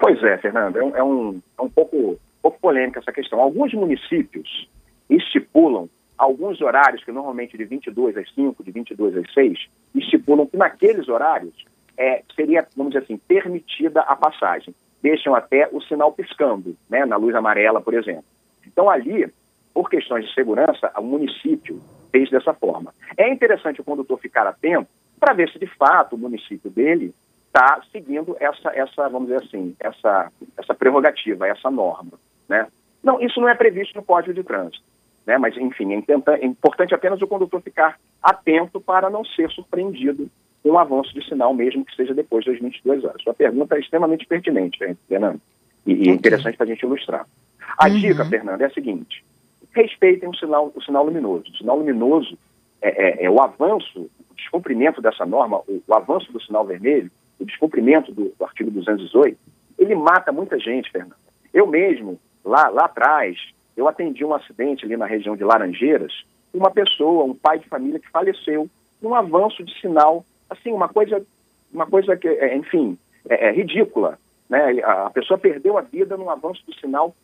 Pois 0.00 0.22
é, 0.22 0.38
Fernando, 0.38 0.78
é 0.78 0.82
um, 0.82 0.96
é 0.96 1.02
um, 1.02 1.42
é 1.58 1.62
um 1.62 1.68
pouco, 1.68 2.18
pouco 2.40 2.58
polêmica 2.60 3.00
essa 3.00 3.12
questão. 3.12 3.40
Alguns 3.40 3.74
municípios 3.74 4.66
estipulam 5.10 5.88
alguns 6.16 6.60
horários, 6.60 7.04
que 7.04 7.12
normalmente 7.12 7.56
de 7.56 7.64
22 7.64 8.16
às 8.16 8.32
5, 8.34 8.64
de 8.64 8.70
22 8.70 9.16
às 9.18 9.34
6, 9.34 9.68
estipulam 9.94 10.46
que 10.46 10.56
naqueles 10.56 11.08
horários 11.08 11.54
é, 11.96 12.22
seria, 12.34 12.66
vamos 12.76 12.92
dizer 12.92 13.04
assim, 13.04 13.18
permitida 13.18 14.00
a 14.00 14.16
passagem. 14.16 14.74
Deixam 15.02 15.34
até 15.34 15.68
o 15.70 15.80
sinal 15.80 16.12
piscando, 16.12 16.74
né, 16.88 17.04
na 17.04 17.16
luz 17.16 17.34
amarela, 17.34 17.80
por 17.80 17.94
exemplo. 17.94 18.24
Então, 18.66 18.90
ali, 18.90 19.30
por 19.76 19.90
questões 19.90 20.24
de 20.24 20.32
segurança, 20.32 20.90
o 20.96 21.02
município 21.02 21.82
fez 22.10 22.30
dessa 22.30 22.54
forma. 22.54 22.94
É 23.14 23.28
interessante 23.28 23.78
o 23.78 23.84
condutor 23.84 24.18
ficar 24.18 24.46
atento 24.46 24.88
para 25.20 25.34
ver 25.34 25.50
se, 25.50 25.58
de 25.58 25.66
fato, 25.66 26.16
o 26.16 26.18
município 26.18 26.70
dele 26.70 27.14
está 27.48 27.82
seguindo 27.92 28.34
essa, 28.40 28.70
essa, 28.70 29.06
vamos 29.10 29.28
dizer 29.28 29.44
assim, 29.44 29.76
essa, 29.78 30.32
essa 30.56 30.74
prerrogativa, 30.74 31.46
essa 31.46 31.70
norma. 31.70 32.12
Né? 32.48 32.66
Não, 33.04 33.20
isso 33.20 33.38
não 33.38 33.50
é 33.50 33.54
previsto 33.54 33.94
no 33.94 34.02
Código 34.02 34.32
de 34.32 34.42
Trânsito. 34.42 34.82
Né? 35.26 35.36
Mas, 35.36 35.54
enfim, 35.58 35.92
é, 35.92 36.40
é 36.40 36.46
importante 36.46 36.94
apenas 36.94 37.20
o 37.20 37.26
condutor 37.26 37.60
ficar 37.60 37.98
atento 38.22 38.80
para 38.80 39.10
não 39.10 39.26
ser 39.26 39.50
surpreendido 39.50 40.30
com 40.62 40.70
um 40.70 40.78
avanço 40.78 41.12
de 41.12 41.22
sinal, 41.28 41.52
mesmo 41.52 41.84
que 41.84 41.94
seja 41.94 42.14
depois 42.14 42.46
das 42.46 42.58
22 42.58 43.04
horas. 43.04 43.22
Sua 43.22 43.34
pergunta 43.34 43.76
é 43.76 43.80
extremamente 43.80 44.24
pertinente, 44.24 44.78
Fernando, 45.06 45.38
e, 45.86 46.08
é 46.08 46.12
interessante 46.12 46.56
para 46.56 46.64
a 46.64 46.68
gente 46.70 46.82
ilustrar. 46.82 47.26
A 47.76 47.88
uhum. 47.88 48.00
dica, 48.00 48.24
Fernando, 48.24 48.62
é 48.62 48.64
a 48.64 48.70
seguinte: 48.70 49.22
respeitem 49.76 50.28
o 50.28 50.34
sinal, 50.34 50.72
o 50.74 50.82
sinal 50.82 51.04
luminoso. 51.04 51.44
O 51.50 51.56
sinal 51.56 51.78
luminoso 51.78 52.36
é, 52.80 53.22
é, 53.22 53.24
é 53.24 53.30
o 53.30 53.40
avanço, 53.40 54.10
o 54.30 54.34
descumprimento 54.34 55.00
dessa 55.00 55.24
norma, 55.26 55.58
o, 55.68 55.82
o 55.86 55.94
avanço 55.94 56.32
do 56.32 56.40
sinal 56.40 56.64
vermelho, 56.64 57.10
o 57.38 57.44
descumprimento 57.44 58.12
do, 58.12 58.32
do 58.36 58.44
artigo 58.44 58.70
218, 58.70 59.38
ele 59.78 59.94
mata 59.94 60.32
muita 60.32 60.58
gente, 60.58 60.90
Fernando. 60.90 61.16
Eu 61.52 61.66
mesmo, 61.66 62.18
lá, 62.44 62.68
lá 62.68 62.86
atrás, 62.86 63.36
eu 63.76 63.86
atendi 63.86 64.24
um 64.24 64.34
acidente 64.34 64.84
ali 64.84 64.96
na 64.96 65.06
região 65.06 65.36
de 65.36 65.44
Laranjeiras, 65.44 66.24
uma 66.52 66.70
pessoa, 66.70 67.24
um 67.24 67.34
pai 67.34 67.58
de 67.58 67.68
família 67.68 68.00
que 68.00 68.10
faleceu 68.10 68.68
num 69.02 69.14
avanço 69.14 69.62
de 69.62 69.78
sinal, 69.78 70.24
assim, 70.48 70.72
uma 70.72 70.88
coisa, 70.88 71.24
uma 71.72 71.86
coisa 71.86 72.16
que, 72.16 72.26
é, 72.26 72.56
enfim, 72.56 72.98
é, 73.28 73.48
é 73.48 73.52
ridícula. 73.52 74.18
Né? 74.48 74.80
A 74.82 75.10
pessoa 75.10 75.38
perdeu 75.38 75.76
a 75.76 75.82
vida 75.82 76.16
num 76.16 76.30
avanço 76.30 76.64
do 76.66 76.74
sinal 76.74 77.14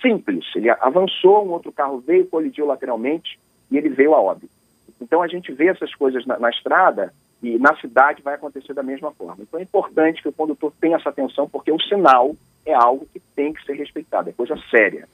simples. 0.00 0.44
Ele 0.54 0.70
avançou, 0.70 1.46
um 1.46 1.50
outro 1.50 1.72
carro 1.72 1.98
veio, 1.98 2.26
colidiu 2.26 2.66
lateralmente 2.66 3.38
e 3.70 3.76
ele 3.76 3.88
veio 3.88 4.14
a 4.14 4.20
óbito. 4.20 4.52
Então 5.00 5.22
a 5.22 5.28
gente 5.28 5.52
vê 5.52 5.68
essas 5.68 5.94
coisas 5.94 6.26
na, 6.26 6.38
na 6.38 6.50
estrada 6.50 7.12
e 7.42 7.58
na 7.58 7.76
cidade 7.76 8.22
vai 8.22 8.34
acontecer 8.34 8.74
da 8.74 8.82
mesma 8.82 9.12
forma. 9.12 9.42
Então 9.42 9.60
é 9.60 9.62
importante 9.62 10.22
que 10.22 10.28
o 10.28 10.32
condutor 10.32 10.72
tenha 10.80 10.96
essa 10.96 11.10
atenção, 11.10 11.48
porque 11.48 11.70
o 11.70 11.80
sinal 11.80 12.34
é 12.66 12.74
algo 12.74 13.06
que 13.12 13.20
tem 13.34 13.52
que 13.52 13.64
ser 13.64 13.74
respeitado, 13.74 14.28
é 14.28 14.32
coisa 14.32 14.56
séria. 14.70 15.08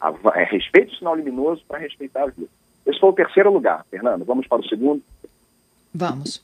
A, 0.00 0.12
é 0.34 0.44
respeito 0.44 0.92
o 0.92 0.96
sinal 0.96 1.14
luminoso 1.14 1.64
para 1.66 1.78
respeitar 1.78 2.24
a 2.24 2.26
vida. 2.26 2.48
Esse 2.84 2.98
foi 2.98 3.10
o 3.10 3.14
terceiro 3.14 3.52
lugar, 3.52 3.84
Fernando. 3.90 4.24
Vamos 4.24 4.46
para 4.46 4.60
o 4.60 4.68
segundo? 4.68 5.02
Vamos. 5.94 6.42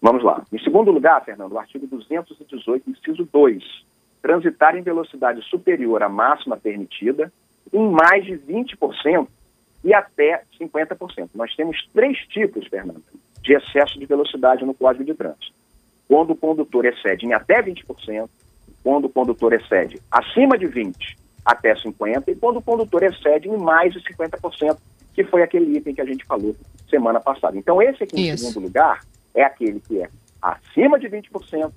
Vamos 0.00 0.22
lá. 0.22 0.44
Em 0.52 0.58
segundo 0.58 0.90
lugar, 0.90 1.24
Fernando, 1.24 1.52
o 1.52 1.58
artigo 1.58 1.86
218, 1.86 2.90
inciso 2.90 3.28
2. 3.32 3.84
Transitar 4.24 4.74
em 4.74 4.80
velocidade 4.80 5.42
superior 5.42 6.02
à 6.02 6.08
máxima 6.08 6.56
permitida 6.56 7.30
em 7.70 7.90
mais 7.90 8.24
de 8.24 8.32
20% 8.32 9.28
e 9.84 9.92
até 9.92 10.42
50%. 10.58 11.28
Nós 11.34 11.54
temos 11.54 11.86
três 11.92 12.16
tipos, 12.28 12.66
Fernando, 12.68 13.02
de 13.42 13.52
excesso 13.52 13.98
de 13.98 14.06
velocidade 14.06 14.64
no 14.64 14.72
Código 14.72 15.04
de 15.04 15.12
Trânsito. 15.12 15.52
Quando 16.08 16.30
o 16.30 16.36
condutor 16.36 16.86
excede 16.86 17.26
em 17.26 17.34
até 17.34 17.62
20%, 17.62 18.26
quando 18.82 19.04
o 19.04 19.10
condutor 19.10 19.52
excede 19.52 20.00
acima 20.10 20.56
de 20.56 20.68
20% 20.68 20.94
até 21.44 21.74
50%, 21.74 22.24
e 22.28 22.34
quando 22.34 22.56
o 22.56 22.62
condutor 22.62 23.02
excede 23.02 23.50
em 23.50 23.58
mais 23.58 23.92
de 23.92 24.00
50%, 24.00 24.78
que 25.12 25.22
foi 25.24 25.42
aquele 25.42 25.76
item 25.76 25.94
que 25.94 26.00
a 26.00 26.06
gente 26.06 26.24
falou 26.24 26.56
semana 26.88 27.20
passada. 27.20 27.58
Então, 27.58 27.82
esse 27.82 28.04
aqui 28.04 28.18
em 28.18 28.30
Isso. 28.30 28.46
segundo 28.46 28.64
lugar 28.64 29.00
é 29.34 29.44
aquele 29.44 29.80
que 29.80 30.00
é 30.00 30.08
acima 30.40 30.98
de 30.98 31.10
20% 31.10 31.70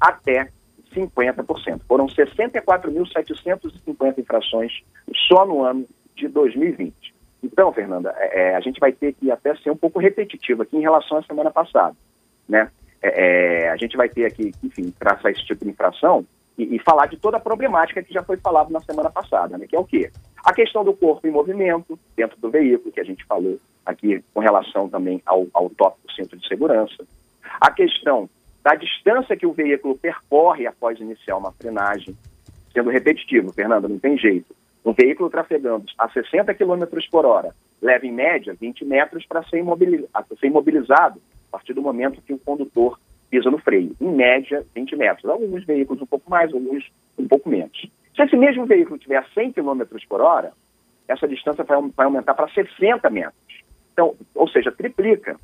até 0.00 0.48
50%. 0.92 1.80
Foram 1.88 2.06
64.750 2.06 4.18
infrações 4.18 4.82
só 5.28 5.46
no 5.46 5.64
ano 5.64 5.86
de 6.14 6.28
2020. 6.28 7.14
Então, 7.42 7.72
Fernanda, 7.72 8.14
é, 8.16 8.40
é, 8.40 8.54
a 8.54 8.60
gente 8.60 8.78
vai 8.78 8.92
ter 8.92 9.14
que 9.14 9.30
até 9.30 9.56
ser 9.56 9.70
um 9.70 9.76
pouco 9.76 9.98
repetitivo 9.98 10.62
aqui 10.62 10.76
em 10.76 10.82
relação 10.82 11.16
à 11.18 11.22
semana 11.22 11.50
passada, 11.50 11.96
né? 12.48 12.70
É, 13.02 13.64
é, 13.64 13.70
a 13.70 13.76
gente 13.76 13.96
vai 13.96 14.08
ter 14.08 14.26
aqui, 14.26 14.52
enfim, 14.62 14.94
traçar 14.96 15.32
esse 15.32 15.44
tipo 15.44 15.64
de 15.64 15.70
infração 15.70 16.24
e, 16.56 16.76
e, 16.76 16.78
falar 16.78 17.06
de 17.06 17.16
toda 17.16 17.36
a 17.36 17.40
problemática 17.40 18.00
que 18.00 18.14
já 18.14 18.22
foi 18.22 18.36
falado 18.36 18.70
na 18.70 18.80
semana 18.80 19.10
passada, 19.10 19.58
né? 19.58 19.66
Que 19.66 19.74
é 19.74 19.78
o 19.78 19.84
quê? 19.84 20.12
A 20.44 20.52
questão 20.52 20.84
do 20.84 20.94
corpo 20.94 21.26
em 21.26 21.32
movimento 21.32 21.98
dentro 22.16 22.40
do 22.40 22.48
veículo, 22.48 22.92
que 22.92 23.00
a 23.00 23.04
gente 23.04 23.24
falou 23.24 23.58
aqui 23.84 24.22
com 24.32 24.38
relação 24.38 24.88
também 24.88 25.20
ao, 25.26 25.48
ao 25.52 25.68
tópico 25.70 26.12
centro 26.12 26.38
de 26.38 26.46
segurança. 26.46 27.04
A 27.60 27.72
questão 27.72 28.30
da 28.62 28.74
distância 28.74 29.36
que 29.36 29.46
o 29.46 29.52
veículo 29.52 29.96
percorre 29.98 30.66
após 30.66 30.98
iniciar 31.00 31.36
uma 31.36 31.52
frenagem, 31.52 32.16
sendo 32.72 32.90
repetitivo, 32.90 33.52
Fernanda, 33.52 33.88
não 33.88 33.98
tem 33.98 34.16
jeito. 34.16 34.54
Um 34.84 34.92
veículo 34.92 35.30
trafegando 35.30 35.84
a 35.98 36.08
60 36.08 36.54
km 36.54 36.84
por 37.10 37.24
hora 37.24 37.54
leva, 37.80 38.06
em 38.06 38.12
média, 38.12 38.54
20 38.58 38.84
metros 38.84 39.26
para 39.26 39.42
ser, 39.44 39.64
ser 40.38 40.46
imobilizado 40.46 41.20
a 41.48 41.50
partir 41.50 41.74
do 41.74 41.82
momento 41.82 42.22
que 42.22 42.32
o 42.32 42.38
condutor 42.38 42.98
pisa 43.28 43.50
no 43.50 43.58
freio. 43.58 43.94
Em 44.00 44.12
média, 44.12 44.64
20 44.74 44.96
metros. 44.96 45.28
Alguns 45.28 45.64
veículos 45.64 46.00
um 46.00 46.06
pouco 46.06 46.30
mais, 46.30 46.52
alguns 46.52 46.88
um 47.18 47.26
pouco 47.26 47.48
menos. 47.48 47.90
Se 48.14 48.22
esse 48.22 48.36
mesmo 48.36 48.66
veículo 48.66 48.98
tiver 48.98 49.16
a 49.16 49.24
100 49.34 49.52
km 49.52 49.82
por 50.08 50.20
hora, 50.20 50.52
essa 51.08 51.26
distância 51.26 51.64
vai, 51.64 51.80
vai 51.96 52.06
aumentar 52.06 52.34
para 52.34 52.48
60 52.48 53.10
metros. 53.10 53.62
Então, 53.92 54.14
ou 54.34 54.48
seja, 54.48 54.70
triplica. 54.70 55.36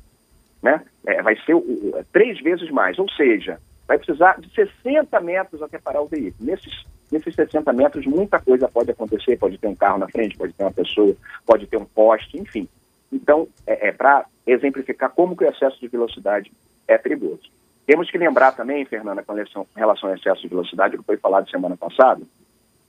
Né? 0.61 0.83
É, 1.05 1.21
vai 1.21 1.35
ser 1.45 1.55
uh, 1.55 2.05
três 2.11 2.39
vezes 2.41 2.69
mais. 2.69 2.99
Ou 2.99 3.09
seja, 3.11 3.59
vai 3.87 3.97
precisar 3.97 4.39
de 4.39 4.53
60 4.53 5.19
metros 5.21 5.61
até 5.61 5.79
parar 5.79 6.01
o 6.01 6.07
veículo. 6.07 6.49
Nesses 6.49 6.85
Nesses 7.11 7.33
60 7.33 7.73
metros, 7.73 8.05
muita 8.05 8.39
coisa 8.39 8.67
pode 8.67 8.91
acontecer. 8.91 9.37
Pode 9.37 9.57
ter 9.57 9.67
um 9.67 9.75
carro 9.75 9.97
na 9.97 10.07
frente, 10.07 10.37
pode 10.37 10.53
ter 10.53 10.63
uma 10.63 10.71
pessoa, 10.71 11.15
pode 11.45 11.65
ter 11.65 11.77
um 11.77 11.85
poste, 11.85 12.39
enfim. 12.39 12.67
Então, 13.11 13.47
é, 13.65 13.89
é 13.89 13.91
para 13.91 14.25
exemplificar 14.45 15.09
como 15.09 15.35
que 15.35 15.43
o 15.43 15.49
excesso 15.49 15.79
de 15.79 15.87
velocidade 15.87 16.51
é 16.87 16.97
perigoso. 16.97 17.49
Temos 17.87 18.11
que 18.11 18.17
lembrar 18.19 18.51
também, 18.51 18.85
Fernanda, 18.85 19.23
com 19.23 19.33
relação 19.75 20.09
ao 20.09 20.15
excesso 20.15 20.41
de 20.41 20.47
velocidade, 20.47 20.97
que 20.97 21.03
foi 21.03 21.17
falado 21.17 21.49
semana 21.49 21.75
passada, 21.75 22.21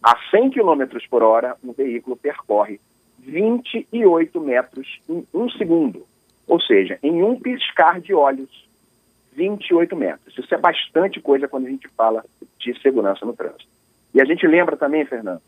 a 0.02 0.16
100 0.30 0.50
km 0.50 0.84
por 1.08 1.22
hora, 1.22 1.56
um 1.64 1.72
veículo 1.72 2.16
percorre 2.16 2.78
28 3.18 4.40
metros 4.40 5.00
em 5.08 5.26
um 5.32 5.48
segundo. 5.50 6.06
Ou 6.50 6.60
seja, 6.60 6.98
em 7.00 7.22
um 7.22 7.38
piscar 7.38 8.00
de 8.00 8.12
olhos, 8.12 8.50
28 9.34 9.94
metros. 9.94 10.36
Isso 10.36 10.52
é 10.52 10.58
bastante 10.58 11.20
coisa 11.20 11.46
quando 11.46 11.66
a 11.66 11.70
gente 11.70 11.86
fala 11.96 12.24
de 12.58 12.76
segurança 12.82 13.24
no 13.24 13.32
trânsito. 13.32 13.68
E 14.12 14.20
a 14.20 14.24
gente 14.24 14.44
lembra 14.48 14.76
também, 14.76 15.06
Fernando, 15.06 15.40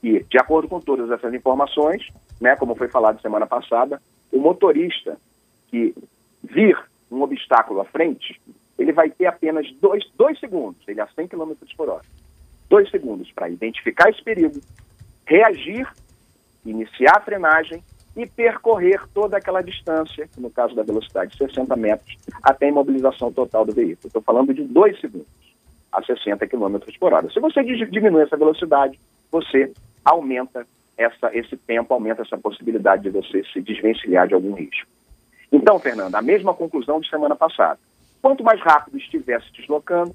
que, 0.00 0.24
de 0.24 0.38
acordo 0.38 0.66
com 0.66 0.80
todas 0.80 1.10
essas 1.10 1.34
informações, 1.34 2.08
né, 2.40 2.56
como 2.56 2.74
foi 2.74 2.88
falado 2.88 3.20
semana 3.20 3.46
passada, 3.46 4.00
o 4.32 4.38
motorista 4.38 5.18
que 5.68 5.94
vir 6.42 6.74
um 7.10 7.20
obstáculo 7.20 7.82
à 7.82 7.84
frente, 7.84 8.40
ele 8.78 8.92
vai 8.92 9.10
ter 9.10 9.26
apenas 9.26 9.70
dois, 9.74 10.10
dois 10.16 10.40
segundos, 10.40 10.80
ele 10.88 11.02
a 11.02 11.06
100 11.06 11.28
km 11.28 11.52
por 11.76 11.90
hora, 11.90 12.04
dois 12.70 12.90
segundos 12.90 13.30
para 13.30 13.50
identificar 13.50 14.08
esse 14.08 14.24
perigo, 14.24 14.58
reagir, 15.26 15.86
iniciar 16.64 17.18
a 17.18 17.20
frenagem 17.20 17.84
e 18.16 18.26
percorrer 18.26 19.02
toda 19.12 19.36
aquela 19.36 19.62
distância, 19.62 20.28
no 20.38 20.50
caso 20.50 20.74
da 20.74 20.82
velocidade 20.82 21.36
60 21.36 21.76
metros, 21.76 22.16
até 22.42 22.66
a 22.66 22.68
imobilização 22.70 23.30
total 23.30 23.66
do 23.66 23.74
veículo. 23.74 24.06
Estou 24.06 24.22
falando 24.22 24.54
de 24.54 24.62
dois 24.62 24.98
segundos 25.00 25.28
a 25.92 26.02
60 26.02 26.46
km 26.46 26.78
por 26.98 27.12
hora. 27.12 27.30
Se 27.30 27.38
você 27.38 27.62
diminui 27.62 28.22
essa 28.22 28.36
velocidade, 28.36 28.98
você 29.30 29.70
aumenta 30.04 30.66
essa, 30.96 31.30
esse 31.36 31.56
tempo, 31.58 31.92
aumenta 31.92 32.22
essa 32.22 32.38
possibilidade 32.38 33.02
de 33.02 33.10
você 33.10 33.44
se 33.52 33.60
desvencilhar 33.60 34.26
de 34.26 34.34
algum 34.34 34.54
risco. 34.54 34.88
Então, 35.52 35.78
Fernanda, 35.78 36.18
a 36.18 36.22
mesma 36.22 36.54
conclusão 36.54 37.00
de 37.00 37.08
semana 37.08 37.36
passada. 37.36 37.78
Quanto 38.22 38.42
mais 38.42 38.60
rápido 38.60 38.96
estiver 38.96 39.40
se 39.42 39.52
deslocando, 39.52 40.14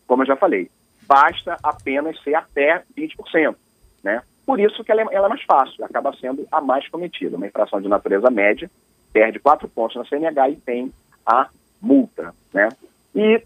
como 0.07 0.23
eu 0.23 0.27
já 0.27 0.37
falei, 0.37 0.71
basta 1.07 1.57
apenas 1.63 2.21
ser 2.23 2.35
até 2.35 2.83
20%. 2.97 3.55
Né? 4.03 4.23
Por 4.47 4.59
isso 4.59 4.83
que 4.83 4.91
ela 4.91 5.03
é, 5.03 5.07
ela 5.11 5.27
é 5.27 5.29
mais 5.29 5.43
fácil, 5.43 5.85
acaba 5.85 6.15
sendo 6.17 6.47
a 6.51 6.61
mais 6.61 6.89
cometida. 6.89 7.37
Uma 7.37 7.47
infração 7.47 7.81
de 7.81 7.89
natureza 7.89 8.31
média, 8.31 8.71
perde 9.13 9.39
quatro 9.39 9.69
pontos 9.69 9.97
na 9.97 10.05
CNH 10.05 10.51
e 10.51 10.57
tem 10.57 10.93
a 11.27 11.49
multa. 11.81 12.35
Né? 12.53 12.69
E 13.15 13.43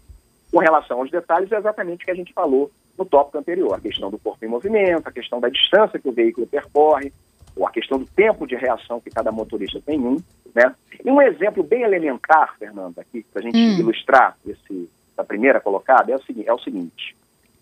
com 0.51 0.59
relação 0.59 0.99
aos 0.99 1.11
detalhes, 1.11 1.51
é 1.51 1.57
exatamente 1.57 2.03
o 2.03 2.05
que 2.05 2.11
a 2.11 2.15
gente 2.15 2.31
falou 2.33 2.71
no 2.97 3.03
tópico 3.03 3.39
anterior, 3.39 3.73
a 3.73 3.79
questão 3.79 4.11
do 4.11 4.19
corpo 4.19 4.45
em 4.45 4.47
movimento, 4.47 5.07
a 5.07 5.11
questão 5.11 5.39
da 5.39 5.49
distância 5.49 5.99
que 5.99 6.07
o 6.07 6.13
veículo 6.13 6.45
percorre, 6.45 7.11
ou 7.55 7.67
a 7.67 7.71
questão 7.71 7.97
do 7.97 8.05
tempo 8.05 8.47
de 8.47 8.55
reação 8.55 8.99
que 8.99 9.09
cada 9.09 9.31
motorista 9.31 9.81
tem 9.81 9.99
um, 9.99 10.17
né? 10.53 10.73
E 11.03 11.09
um 11.09 11.21
exemplo 11.21 11.63
bem 11.63 11.83
elementar, 11.83 12.55
Fernanda, 12.57 13.01
aqui, 13.01 13.25
para 13.31 13.41
a 13.41 13.43
gente 13.43 13.57
hum. 13.57 13.79
ilustrar 13.79 14.37
esse, 14.45 14.89
essa 15.11 15.23
primeira 15.23 15.59
colocada, 15.59 16.11
é 16.11 16.15
o 16.15 16.21
seguinte, 16.23 16.47
é 16.47 16.53
o 16.53 16.59
seguinte 16.59 17.15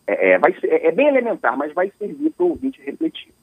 é, 0.07 0.31
é, 0.31 0.37
vai 0.37 0.53
ser, 0.59 0.67
é, 0.67 0.91
bem 0.91 1.07
elementar, 1.07 1.57
mas 1.57 1.73
vai 1.73 1.91
servir 1.97 2.31
para 2.31 2.45
o 2.45 2.49
ouvinte 2.49 2.81
refletir. 2.81 3.33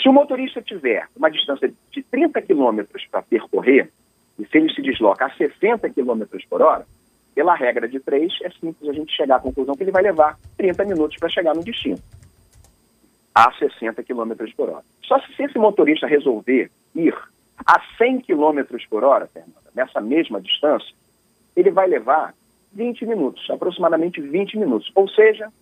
Se 0.00 0.08
o 0.08 0.12
motorista 0.12 0.62
tiver 0.62 1.06
uma 1.16 1.30
distância 1.30 1.72
de 1.90 2.02
30 2.02 2.40
quilômetros 2.42 3.06
para 3.10 3.22
percorrer, 3.22 3.90
e 4.38 4.46
se 4.46 4.56
ele 4.56 4.72
se 4.72 4.80
desloca 4.80 5.26
a 5.26 5.30
60 5.30 5.90
quilômetros 5.90 6.44
por 6.46 6.62
hora, 6.62 6.86
pela 7.34 7.54
regra 7.54 7.88
de 7.88 8.00
três, 8.00 8.32
é 8.42 8.50
simples 8.50 8.88
a 8.88 8.92
gente 8.92 9.14
chegar 9.14 9.36
à 9.36 9.40
conclusão 9.40 9.74
que 9.74 9.82
ele 9.82 9.90
vai 9.90 10.02
levar 10.02 10.38
30 10.56 10.84
minutos 10.84 11.16
para 11.18 11.28
chegar 11.28 11.54
no 11.54 11.62
destino, 11.62 11.98
a 13.34 13.52
60 13.52 14.02
quilômetros 14.02 14.52
por 14.54 14.68
hora. 14.68 14.84
Só 15.02 15.18
se 15.20 15.42
esse 15.42 15.58
motorista 15.58 16.06
resolver 16.06 16.70
ir 16.94 17.14
a 17.66 17.80
100 17.98 18.20
quilômetros 18.20 18.84
por 18.86 19.04
hora, 19.04 19.26
Fernanda, 19.26 19.70
nessa 19.74 20.00
mesma 20.00 20.40
distância, 20.40 20.94
ele 21.56 21.70
vai 21.70 21.86
levar 21.86 22.34
20 22.72 23.04
minutos, 23.06 23.48
aproximadamente 23.50 24.20
20 24.20 24.58
minutos. 24.58 24.90
Ou 24.94 25.08
seja, 25.08 25.52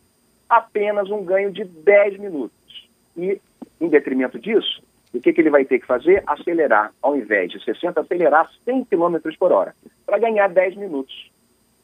apenas 0.49 1.11
um 1.11 1.25
ganho 1.25 1.51
de 1.51 1.65
10 1.65 2.19
minutos. 2.19 2.89
E, 3.17 3.41
em 3.81 3.89
detrimento 3.89 4.39
disso, 4.39 4.83
o 5.13 5.21
que, 5.21 5.33
que 5.33 5.41
ele 5.41 5.51
vai 5.51 5.65
ter 5.65 5.79
que 5.79 5.87
fazer? 5.87 6.23
Acelerar, 6.27 6.93
ao 7.03 7.17
invés 7.17 7.51
de 7.51 7.63
60, 7.65 8.01
acelerar 8.01 8.51
100 8.65 8.85
km 8.85 9.17
por 9.39 9.53
hora, 9.53 9.75
para 10.05 10.19
ganhar 10.19 10.49
10 10.49 10.77
minutos. 10.77 11.31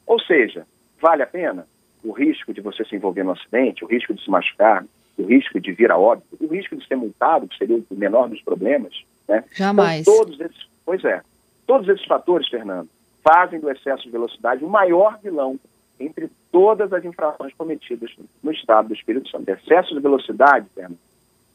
Ou 0.05 0.19
seja, 0.19 0.65
vale 1.01 1.23
a 1.23 1.27
pena 1.27 1.67
o 2.03 2.11
risco 2.11 2.53
de 2.53 2.61
você 2.61 2.85
se 2.85 2.95
envolver 2.95 3.23
no 3.23 3.31
acidente, 3.31 3.83
o 3.83 3.87
risco 3.87 4.13
de 4.13 4.23
se 4.23 4.29
machucar, 4.29 4.85
o 5.17 5.23
risco 5.23 5.59
de 5.59 5.71
vir 5.71 5.91
a 5.91 5.97
óbito, 5.97 6.37
o 6.39 6.47
risco 6.47 6.75
de 6.75 6.85
ser 6.87 6.95
multado, 6.95 7.47
que 7.47 7.57
seria 7.57 7.77
o 7.77 7.95
menor 7.95 8.29
dos 8.29 8.41
problemas. 8.41 8.93
Né? 9.27 9.43
Jamais. 9.53 10.01
Então, 10.01 10.17
todos 10.17 10.39
esses, 10.39 10.67
pois 10.85 11.03
é, 11.03 11.21
todos 11.65 11.87
esses 11.89 12.05
fatores, 12.05 12.47
Fernando, 12.47 12.89
fazem 13.23 13.59
do 13.59 13.69
excesso 13.69 14.03
de 14.03 14.11
velocidade 14.11 14.63
o 14.63 14.69
maior 14.69 15.17
vilão 15.21 15.59
entre 15.99 16.29
todas 16.51 16.91
as 16.93 17.03
infrações 17.05 17.53
cometidas 17.53 18.11
no 18.43 18.51
estado 18.51 18.89
do 18.89 18.93
Espírito 18.93 19.29
Santo. 19.29 19.49
Excesso 19.49 19.95
de 19.95 20.01
velocidade, 20.01 20.67
Fernando, 20.73 20.99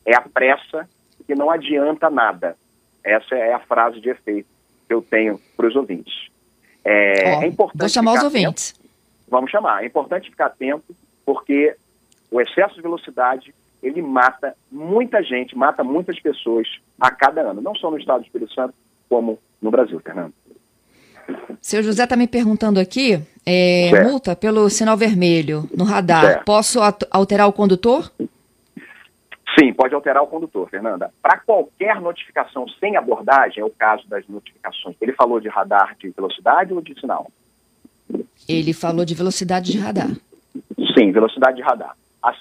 é 0.04 0.16
a 0.16 0.22
pressa 0.22 0.88
que 1.26 1.34
não 1.34 1.50
adianta 1.50 2.10
nada. 2.10 2.56
Essa 3.04 3.34
é 3.34 3.52
a 3.52 3.60
frase 3.60 4.00
de 4.00 4.10
efeito 4.10 4.48
que 4.88 4.94
eu 4.94 5.02
tenho 5.02 5.40
para 5.56 5.66
os 5.66 5.76
ouvintes. 5.76 6.28
É, 6.84 7.36
oh, 7.36 7.42
é 7.42 7.46
importante. 7.46 7.80
Vou 7.80 7.88
chamar 7.88 8.14
os 8.14 8.22
ouvintes. 8.24 8.74
Atento, 8.74 8.90
vamos 9.28 9.50
chamar. 9.50 9.82
É 9.82 9.86
importante 9.86 10.30
ficar 10.30 10.46
atento, 10.46 10.96
porque 11.24 11.76
o 12.30 12.40
excesso 12.40 12.74
de 12.74 12.82
velocidade 12.82 13.54
ele 13.82 14.02
mata 14.02 14.54
muita 14.70 15.22
gente, 15.22 15.56
mata 15.56 15.82
muitas 15.82 16.18
pessoas 16.20 16.66
a 17.00 17.10
cada 17.10 17.42
ano, 17.42 17.60
não 17.60 17.74
só 17.74 17.90
no 17.90 17.98
estado 17.98 18.20
do 18.20 18.26
Espírito 18.26 18.52
Santo, 18.52 18.74
como 19.08 19.38
no 19.60 19.70
Brasil, 19.70 20.00
Fernando. 20.00 20.32
Seu 21.60 21.82
José 21.82 22.04
está 22.04 22.16
me 22.16 22.26
perguntando 22.26 22.80
aqui, 22.80 23.20
é, 23.46 24.02
multa 24.02 24.34
pelo 24.34 24.68
sinal 24.68 24.96
vermelho 24.96 25.68
no 25.76 25.84
radar, 25.84 26.24
certo. 26.24 26.44
posso 26.44 26.80
alterar 27.10 27.48
o 27.48 27.52
condutor? 27.52 28.10
Sim, 29.58 29.72
pode 29.72 29.94
alterar 29.94 30.22
o 30.22 30.26
condutor, 30.26 30.68
Fernanda. 30.68 31.12
Para 31.20 31.38
qualquer 31.38 32.00
notificação 32.00 32.66
sem 32.80 32.96
abordagem, 32.96 33.60
é 33.60 33.64
o 33.64 33.70
caso 33.70 34.08
das 34.08 34.26
notificações. 34.28 34.96
Ele 35.00 35.12
falou 35.12 35.40
de 35.40 35.48
radar 35.48 35.96
de 35.98 36.08
velocidade 36.10 36.72
ou 36.72 36.80
de 36.80 36.98
sinal? 36.98 37.30
Ele 38.48 38.72
falou 38.72 39.04
de 39.04 39.14
velocidade 39.14 39.72
de 39.72 39.78
radar. 39.78 40.10
Sim, 40.96 41.12
velocidade 41.12 41.56
de 41.56 41.62
radar. 41.62 41.96
A, 42.22 42.34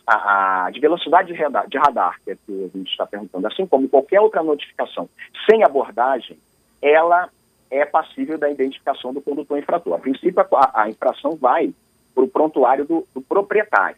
a, 0.65 0.69
de 0.71 0.79
velocidade 0.79 1.31
de 1.31 1.41
radar, 1.41 1.67
de 1.69 1.77
radar, 1.77 2.19
que 2.23 2.31
é 2.31 2.35
que 2.35 2.71
a 2.73 2.77
gente 2.77 2.91
está 2.91 3.05
perguntando, 3.05 3.47
assim 3.47 3.65
como 3.65 3.87
qualquer 3.87 4.19
outra 4.19 4.43
notificação 4.43 5.09
sem 5.49 5.63
abordagem, 5.63 6.37
ela 6.81 7.29
é 7.71 7.85
passível 7.85 8.37
da 8.37 8.49
identificação 8.49 9.13
do 9.13 9.21
condutor 9.21 9.57
infrator. 9.57 9.93
A 9.93 9.99
princípio, 9.99 10.45
a, 10.53 10.81
a 10.81 10.89
infração 10.89 11.35
vai 11.35 11.73
para 12.13 12.23
o 12.23 12.27
prontuário 12.27 12.85
do, 12.85 13.07
do, 13.13 13.21
proprietário. 13.21 13.97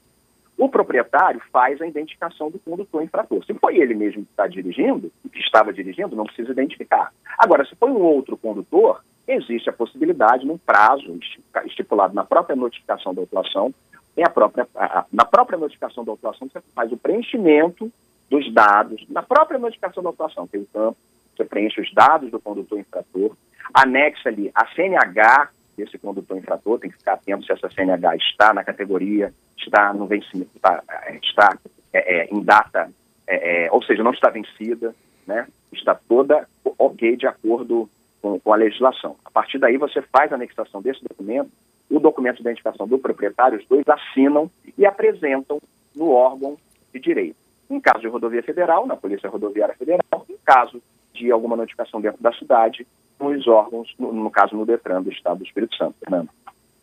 O 0.58 0.70
proprietário 0.70 1.42
faz 1.52 1.82
a 1.82 1.88
identificação 1.88 2.52
do 2.52 2.60
condutor 2.60 3.02
infrator. 3.02 3.44
Se 3.46 3.54
foi 3.56 3.78
ele 3.78 3.96
mesmo 3.96 4.24
que 4.24 4.32
está 4.32 4.46
dirigindo, 4.48 5.12
que 5.32 5.40
estava 5.40 5.74
dirigindo, 5.74 6.16
não 6.16 6.26
precisa 6.26 6.52
identificar. 6.52 7.12
Agora, 7.38 7.66
se 7.66 7.76
foi 7.76 7.90
um 7.90 8.02
outro 8.02 8.38
condutor, 8.38 9.02
existe 9.28 9.70
a 9.70 9.74
possibilidade, 9.74 10.46
num 10.46 10.58
prazo 10.58 11.18
estipulado 11.66 12.14
na 12.14 12.24
própria 12.24 12.56
notificação 12.56 13.14
da 13.14 13.22
autuação, 13.22 13.74
a 14.18 14.30
própria, 14.30 14.68
a, 14.76 15.06
na 15.12 15.26
própria 15.26 15.58
notificação 15.58 16.04
da 16.04 16.12
autuação, 16.12 16.50
você 16.50 16.62
faz 16.76 16.92
o 16.92 16.98
preenchimento 16.98 17.92
dos 18.30 18.52
dados, 18.54 19.06
na 19.10 19.22
própria 19.22 19.60
notificação 19.60 20.02
da 20.04 20.10
autuação, 20.10 20.48
tem 20.48 20.62
o 20.62 20.68
campo, 20.68 20.98
você 21.36 21.46
preenche 21.46 21.82
os 21.82 21.94
dados 21.94 22.30
do 22.30 22.40
condutor 22.40 22.80
infrator, 22.80 23.36
anexa 23.74 24.30
ali 24.30 24.52
a 24.54 24.66
CNH 24.68 25.50
desse 25.78 25.98
condutor 25.98 26.38
infrator, 26.38 26.80
tem 26.80 26.92
que 26.92 26.98
ficar 26.98 27.14
atento 27.14 27.46
se 27.46 27.52
essa 27.52 27.70
CNH 27.70 28.16
está 28.18 28.54
na 28.54 28.64
categoria, 28.64 29.34
está 29.58 29.94
no 29.94 30.08
vencimento, 30.08 30.52
está, 30.56 30.84
é, 30.90 31.16
está 31.18 31.58
é, 31.94 32.22
é, 32.22 32.28
em 32.32 32.42
data, 32.42 32.90
é, 33.28 33.70
ou 33.72 33.82
seja, 33.84 34.04
não 34.04 34.12
está 34.12 34.30
vencida, 34.30 34.94
né? 35.26 35.48
está 35.72 35.96
toda 35.96 36.48
ok 36.78 37.16
de 37.16 37.28
acordo 37.28 37.90
com, 38.22 38.40
com, 38.40 38.54
a 38.54 38.58
legislação. 38.58 39.16
A 39.24 39.32
partir 39.32 39.58
daí 39.58 39.78
você 39.78 40.02
faz 40.02 40.32
a 40.32 40.36
anexação 40.36 40.82
desse 40.82 41.02
documento, 41.04 41.50
o 41.92 42.00
documento 42.00 42.36
de 42.36 42.42
identificação 42.42 42.88
do 42.88 42.98
proprietário, 42.98 43.60
os 43.60 43.68
dois 43.68 43.88
assinam 43.88 44.50
e 44.78 44.86
apresentam 44.86 45.60
no 45.96 46.10
órgão 46.12 46.58
de 46.94 47.00
direito. 47.00 47.36
Em 47.70 47.80
caso 47.80 48.00
de 48.00 48.08
rodovia 48.08 48.42
federal, 48.42 48.88
na 48.88 48.96
Polícia 48.96 49.30
Rodoviária 49.30 49.76
Federal, 49.76 50.26
em 50.30 50.38
caso 50.46 50.82
de 51.14 51.32
alguma 51.32 51.56
notificação 51.56 52.02
dentro 52.02 52.22
da 52.22 52.34
cidade, 52.34 52.88
nos 53.20 53.48
órgãos, 53.48 53.94
no, 54.00 54.12
no 54.12 54.32
caso 54.32 54.56
no 54.56 54.66
DETRAN 54.66 55.04
do 55.04 55.12
Estado 55.12 55.40
do 55.40 55.46
Espírito 55.46 55.76
Santo, 55.76 55.96
Fernando. 56.00 56.30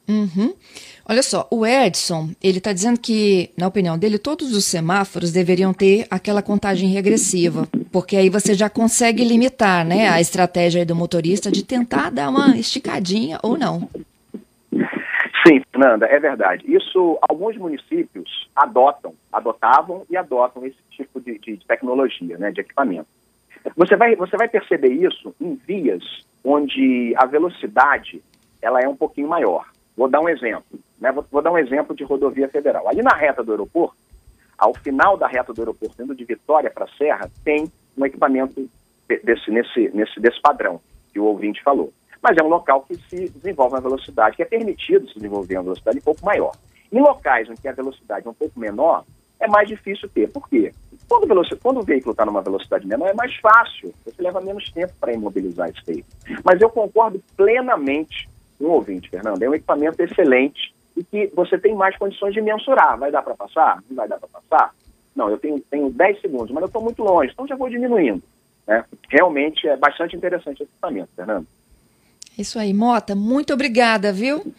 Uhum. 0.08 0.54
Olha 1.06 1.22
só, 1.22 1.46
o 1.50 1.66
Edson, 1.66 2.30
ele 2.42 2.58
está 2.58 2.72
dizendo 2.72 2.98
que, 2.98 3.50
na 3.56 3.66
opinião 3.66 3.98
dele, 3.98 4.18
todos 4.18 4.56
os 4.56 4.64
semáforos 4.64 5.30
deveriam 5.30 5.74
ter 5.74 6.06
aquela 6.10 6.40
contagem 6.40 6.88
regressiva, 6.88 7.68
porque 7.92 8.16
aí 8.16 8.30
você 8.30 8.54
já 8.54 8.70
consegue 8.70 9.22
limitar, 9.22 9.84
né, 9.84 10.08
a 10.08 10.20
estratégia 10.20 10.86
do 10.86 10.96
motorista 10.96 11.50
de 11.50 11.62
tentar 11.62 12.10
dar 12.10 12.30
uma 12.30 12.56
esticadinha 12.56 13.38
ou 13.42 13.58
não. 13.58 13.88
Sim, 15.48 15.62
Fernanda, 15.72 16.04
é 16.04 16.20
verdade. 16.20 16.62
Isso 16.70 17.18
alguns 17.22 17.56
municípios 17.56 18.50
adotam, 18.54 19.14
adotavam 19.32 20.04
e 20.10 20.16
adotam 20.16 20.66
esse 20.66 20.76
tipo 20.90 21.18
de, 21.22 21.38
de 21.38 21.56
tecnologia, 21.66 22.36
né, 22.36 22.50
de 22.50 22.60
equipamento. 22.60 23.08
Você 23.74 23.96
vai, 23.96 24.14
você 24.14 24.36
vai 24.36 24.46
perceber 24.46 24.92
isso 24.92 25.34
em 25.40 25.54
vias 25.54 26.04
onde 26.44 27.14
a 27.16 27.24
velocidade 27.24 28.22
ela 28.60 28.80
é 28.80 28.88
um 28.88 28.96
pouquinho 28.96 29.26
maior. 29.26 29.64
Vou 29.96 30.08
dar 30.08 30.20
um 30.20 30.28
exemplo. 30.28 30.78
Né? 31.00 31.10
Vou, 31.12 31.24
vou, 31.30 31.40
dar 31.40 31.50
um 31.50 31.58
exemplo 31.58 31.96
de 31.96 32.04
rodovia 32.04 32.48
federal. 32.48 32.86
Ali 32.86 33.00
na 33.00 33.16
reta 33.16 33.42
do 33.42 33.52
aeroporto, 33.52 33.96
ao 34.58 34.74
final 34.74 35.16
da 35.16 35.26
reta 35.26 35.54
do 35.54 35.62
aeroporto, 35.62 36.02
indo 36.02 36.14
de 36.14 36.26
Vitória 36.26 36.70
para 36.70 36.86
Serra, 36.98 37.30
tem 37.42 37.72
um 37.96 38.04
equipamento 38.04 38.68
desse, 39.24 39.50
nesse, 39.50 39.88
nesse, 39.94 40.20
desse 40.20 40.40
padrão 40.42 40.78
que 41.10 41.18
o 41.18 41.24
ouvinte 41.24 41.62
falou. 41.62 41.90
Mas 42.22 42.36
é 42.36 42.42
um 42.42 42.48
local 42.48 42.82
que 42.82 42.96
se 43.08 43.28
desenvolve 43.28 43.74
uma 43.74 43.80
velocidade, 43.80 44.36
que 44.36 44.42
é 44.42 44.46
permitido 44.46 45.08
se 45.08 45.14
desenvolver 45.14 45.56
uma 45.56 45.64
velocidade 45.64 45.98
um 45.98 46.02
pouco 46.02 46.24
maior. 46.24 46.52
Em 46.90 47.00
locais 47.00 47.48
em 47.48 47.54
que 47.54 47.68
a 47.68 47.72
velocidade 47.72 48.26
é 48.26 48.30
um 48.30 48.34
pouco 48.34 48.58
menor, 48.58 49.04
é 49.40 49.46
mais 49.46 49.68
difícil 49.68 50.08
ter. 50.08 50.30
Por 50.30 50.48
quê? 50.48 50.72
Quando, 51.08 51.26
quando 51.62 51.80
o 51.80 51.84
veículo 51.84 52.12
está 52.12 52.26
numa 52.26 52.42
velocidade 52.42 52.86
menor, 52.86 53.08
é 53.08 53.14
mais 53.14 53.34
fácil. 53.36 53.94
Você 54.04 54.20
leva 54.20 54.40
menos 54.40 54.70
tempo 54.72 54.92
para 55.00 55.12
imobilizar 55.12 55.68
esse 55.68 55.84
veículo. 55.84 56.14
Mas 56.44 56.60
eu 56.60 56.68
concordo 56.68 57.22
plenamente 57.36 58.28
com 58.58 58.64
o 58.64 58.72
ouvinte, 58.72 59.08
Fernando. 59.08 59.42
É 59.42 59.48
um 59.48 59.54
equipamento 59.54 60.02
excelente 60.02 60.74
e 60.96 61.04
que 61.04 61.28
você 61.34 61.56
tem 61.56 61.74
mais 61.74 61.96
condições 61.96 62.34
de 62.34 62.40
mensurar. 62.40 62.98
Vai 62.98 63.10
dar 63.10 63.22
para 63.22 63.34
passar? 63.34 63.82
Não 63.88 63.96
vai 63.96 64.08
dar 64.08 64.18
para 64.18 64.28
passar? 64.28 64.74
Não, 65.14 65.30
eu 65.30 65.38
tenho, 65.38 65.60
tenho 65.60 65.90
10 65.90 66.20
segundos, 66.20 66.50
mas 66.50 66.62
eu 66.62 66.66
estou 66.66 66.82
muito 66.82 67.02
longe, 67.02 67.32
então 67.32 67.46
já 67.46 67.56
vou 67.56 67.68
diminuindo. 67.68 68.22
Né? 68.66 68.84
Realmente 69.08 69.66
é 69.66 69.76
bastante 69.76 70.14
interessante 70.14 70.62
esse 70.62 70.70
equipamento, 70.70 71.08
Fernando. 71.16 71.46
Isso 72.38 72.56
aí, 72.58 72.72
Mota, 72.72 73.16
muito 73.16 73.52
obrigada, 73.52 74.12
viu? 74.12 74.54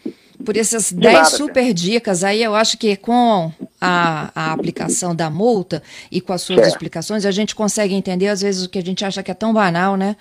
Por 0.46 0.58
essas 0.58 0.92
10 0.92 1.30
super 1.30 1.74
dicas 1.74 2.24
aí, 2.24 2.44
eu 2.44 2.54
acho 2.54 2.78
que 2.78 2.96
com 2.98 3.52
a, 3.80 4.32
a 4.36 4.54
aplicação 4.54 5.16
da 5.16 5.30
multa 5.30 5.82
e 6.12 6.20
com 6.20 6.34
as 6.34 6.42
suas 6.42 6.68
explicações, 6.68 7.26
a 7.26 7.32
gente 7.32 7.56
consegue 7.56 7.94
entender, 7.94 8.28
às 8.28 8.42
vezes, 8.42 8.66
o 8.66 8.70
que 8.70 8.80
a 8.80 8.82
gente 8.82 9.06
acha 9.06 9.24
que 9.24 9.32
é 9.32 9.34
tão 9.34 9.54
banal, 9.54 9.96
né? 9.96 10.18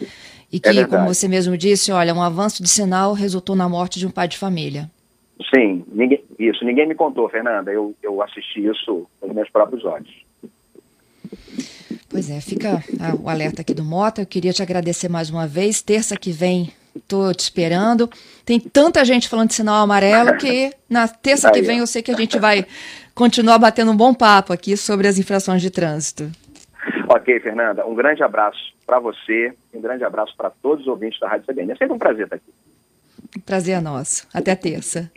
E 0.53 0.57
é 0.57 0.61
que, 0.61 0.79
é 0.79 0.87
como 0.87 1.07
você 1.07 1.29
mesmo 1.29 1.57
disse, 1.57 1.91
olha, 1.93 2.15
um 2.15 2.23
avanço 2.23 2.63
de 2.63 2.69
sinal 2.69 3.13
resultou 3.13 3.57
na 3.57 3.69
morte 3.69 3.99
de 3.99 4.07
um 4.07 4.11
pai 4.11 4.29
de 4.29 4.39
família. 4.39 4.91
Sim, 5.55 5.85
ninguém, 5.93 6.23
isso. 6.39 6.65
Ninguém 6.65 6.87
me 6.87 6.95
contou, 6.95 7.29
Fernanda. 7.29 7.73
Eu, 7.73 7.95
eu 8.03 8.23
assisti 8.23 8.65
isso 8.67 9.07
com 9.21 9.29
os 9.29 9.35
meus 9.35 9.51
próprios 9.51 9.85
olhos. 9.85 10.11
Pois 12.09 12.31
é, 12.31 12.41
fica 12.41 12.83
o 13.23 13.29
alerta 13.29 13.63
aqui 13.63 13.75
do 13.75 13.85
Mota. 13.85 14.23
Eu 14.23 14.27
queria 14.27 14.53
te 14.53 14.63
agradecer 14.63 15.09
mais 15.09 15.29
uma 15.31 15.47
vez. 15.47 15.83
Terça 15.83 16.17
que 16.17 16.33
vem 16.33 16.73
Estou 16.99 17.35
te 17.35 17.41
esperando. 17.41 18.09
Tem 18.45 18.61
tanta 18.61 19.05
gente 19.05 19.29
falando 19.29 19.49
de 19.49 19.55
sinal 19.55 19.83
amarelo 19.83 20.37
que 20.37 20.73
na 20.89 21.09
terça 21.09 21.51
que 21.51 21.63
vem 21.63 21.79
eu 21.79 21.87
sei 21.87 22.03
que 22.03 22.11
a 22.11 22.17
gente 22.17 22.39
vai 22.39 22.67
continuar 23.15 23.59
batendo 23.59 23.91
um 23.91 23.97
bom 23.97 24.15
papo 24.15 24.53
aqui 24.53 24.77
sobre 24.77 25.09
as 25.09 25.19
infrações 25.19 25.61
de 25.61 25.71
trânsito. 25.71 26.31
Ok, 27.09 27.41
Fernanda. 27.41 27.87
Um 27.87 27.95
grande 27.95 28.23
abraço 28.23 28.59
para 28.87 28.99
você, 28.99 29.53
um 29.75 29.81
grande 29.81 30.05
abraço 30.05 30.35
para 30.37 30.51
todos 30.51 30.83
os 30.83 30.89
ouvintes 30.89 31.19
da 31.21 31.29
Rádio 31.29 31.47
CBN. 31.47 31.73
É 31.73 31.77
sempre 31.77 31.95
um 31.95 31.99
prazer 31.99 32.25
estar 32.25 32.37
aqui. 32.37 32.53
Prazer 33.45 33.77
é 33.77 33.81
nosso. 33.81 34.27
Até 34.33 34.55
terça. 34.55 35.11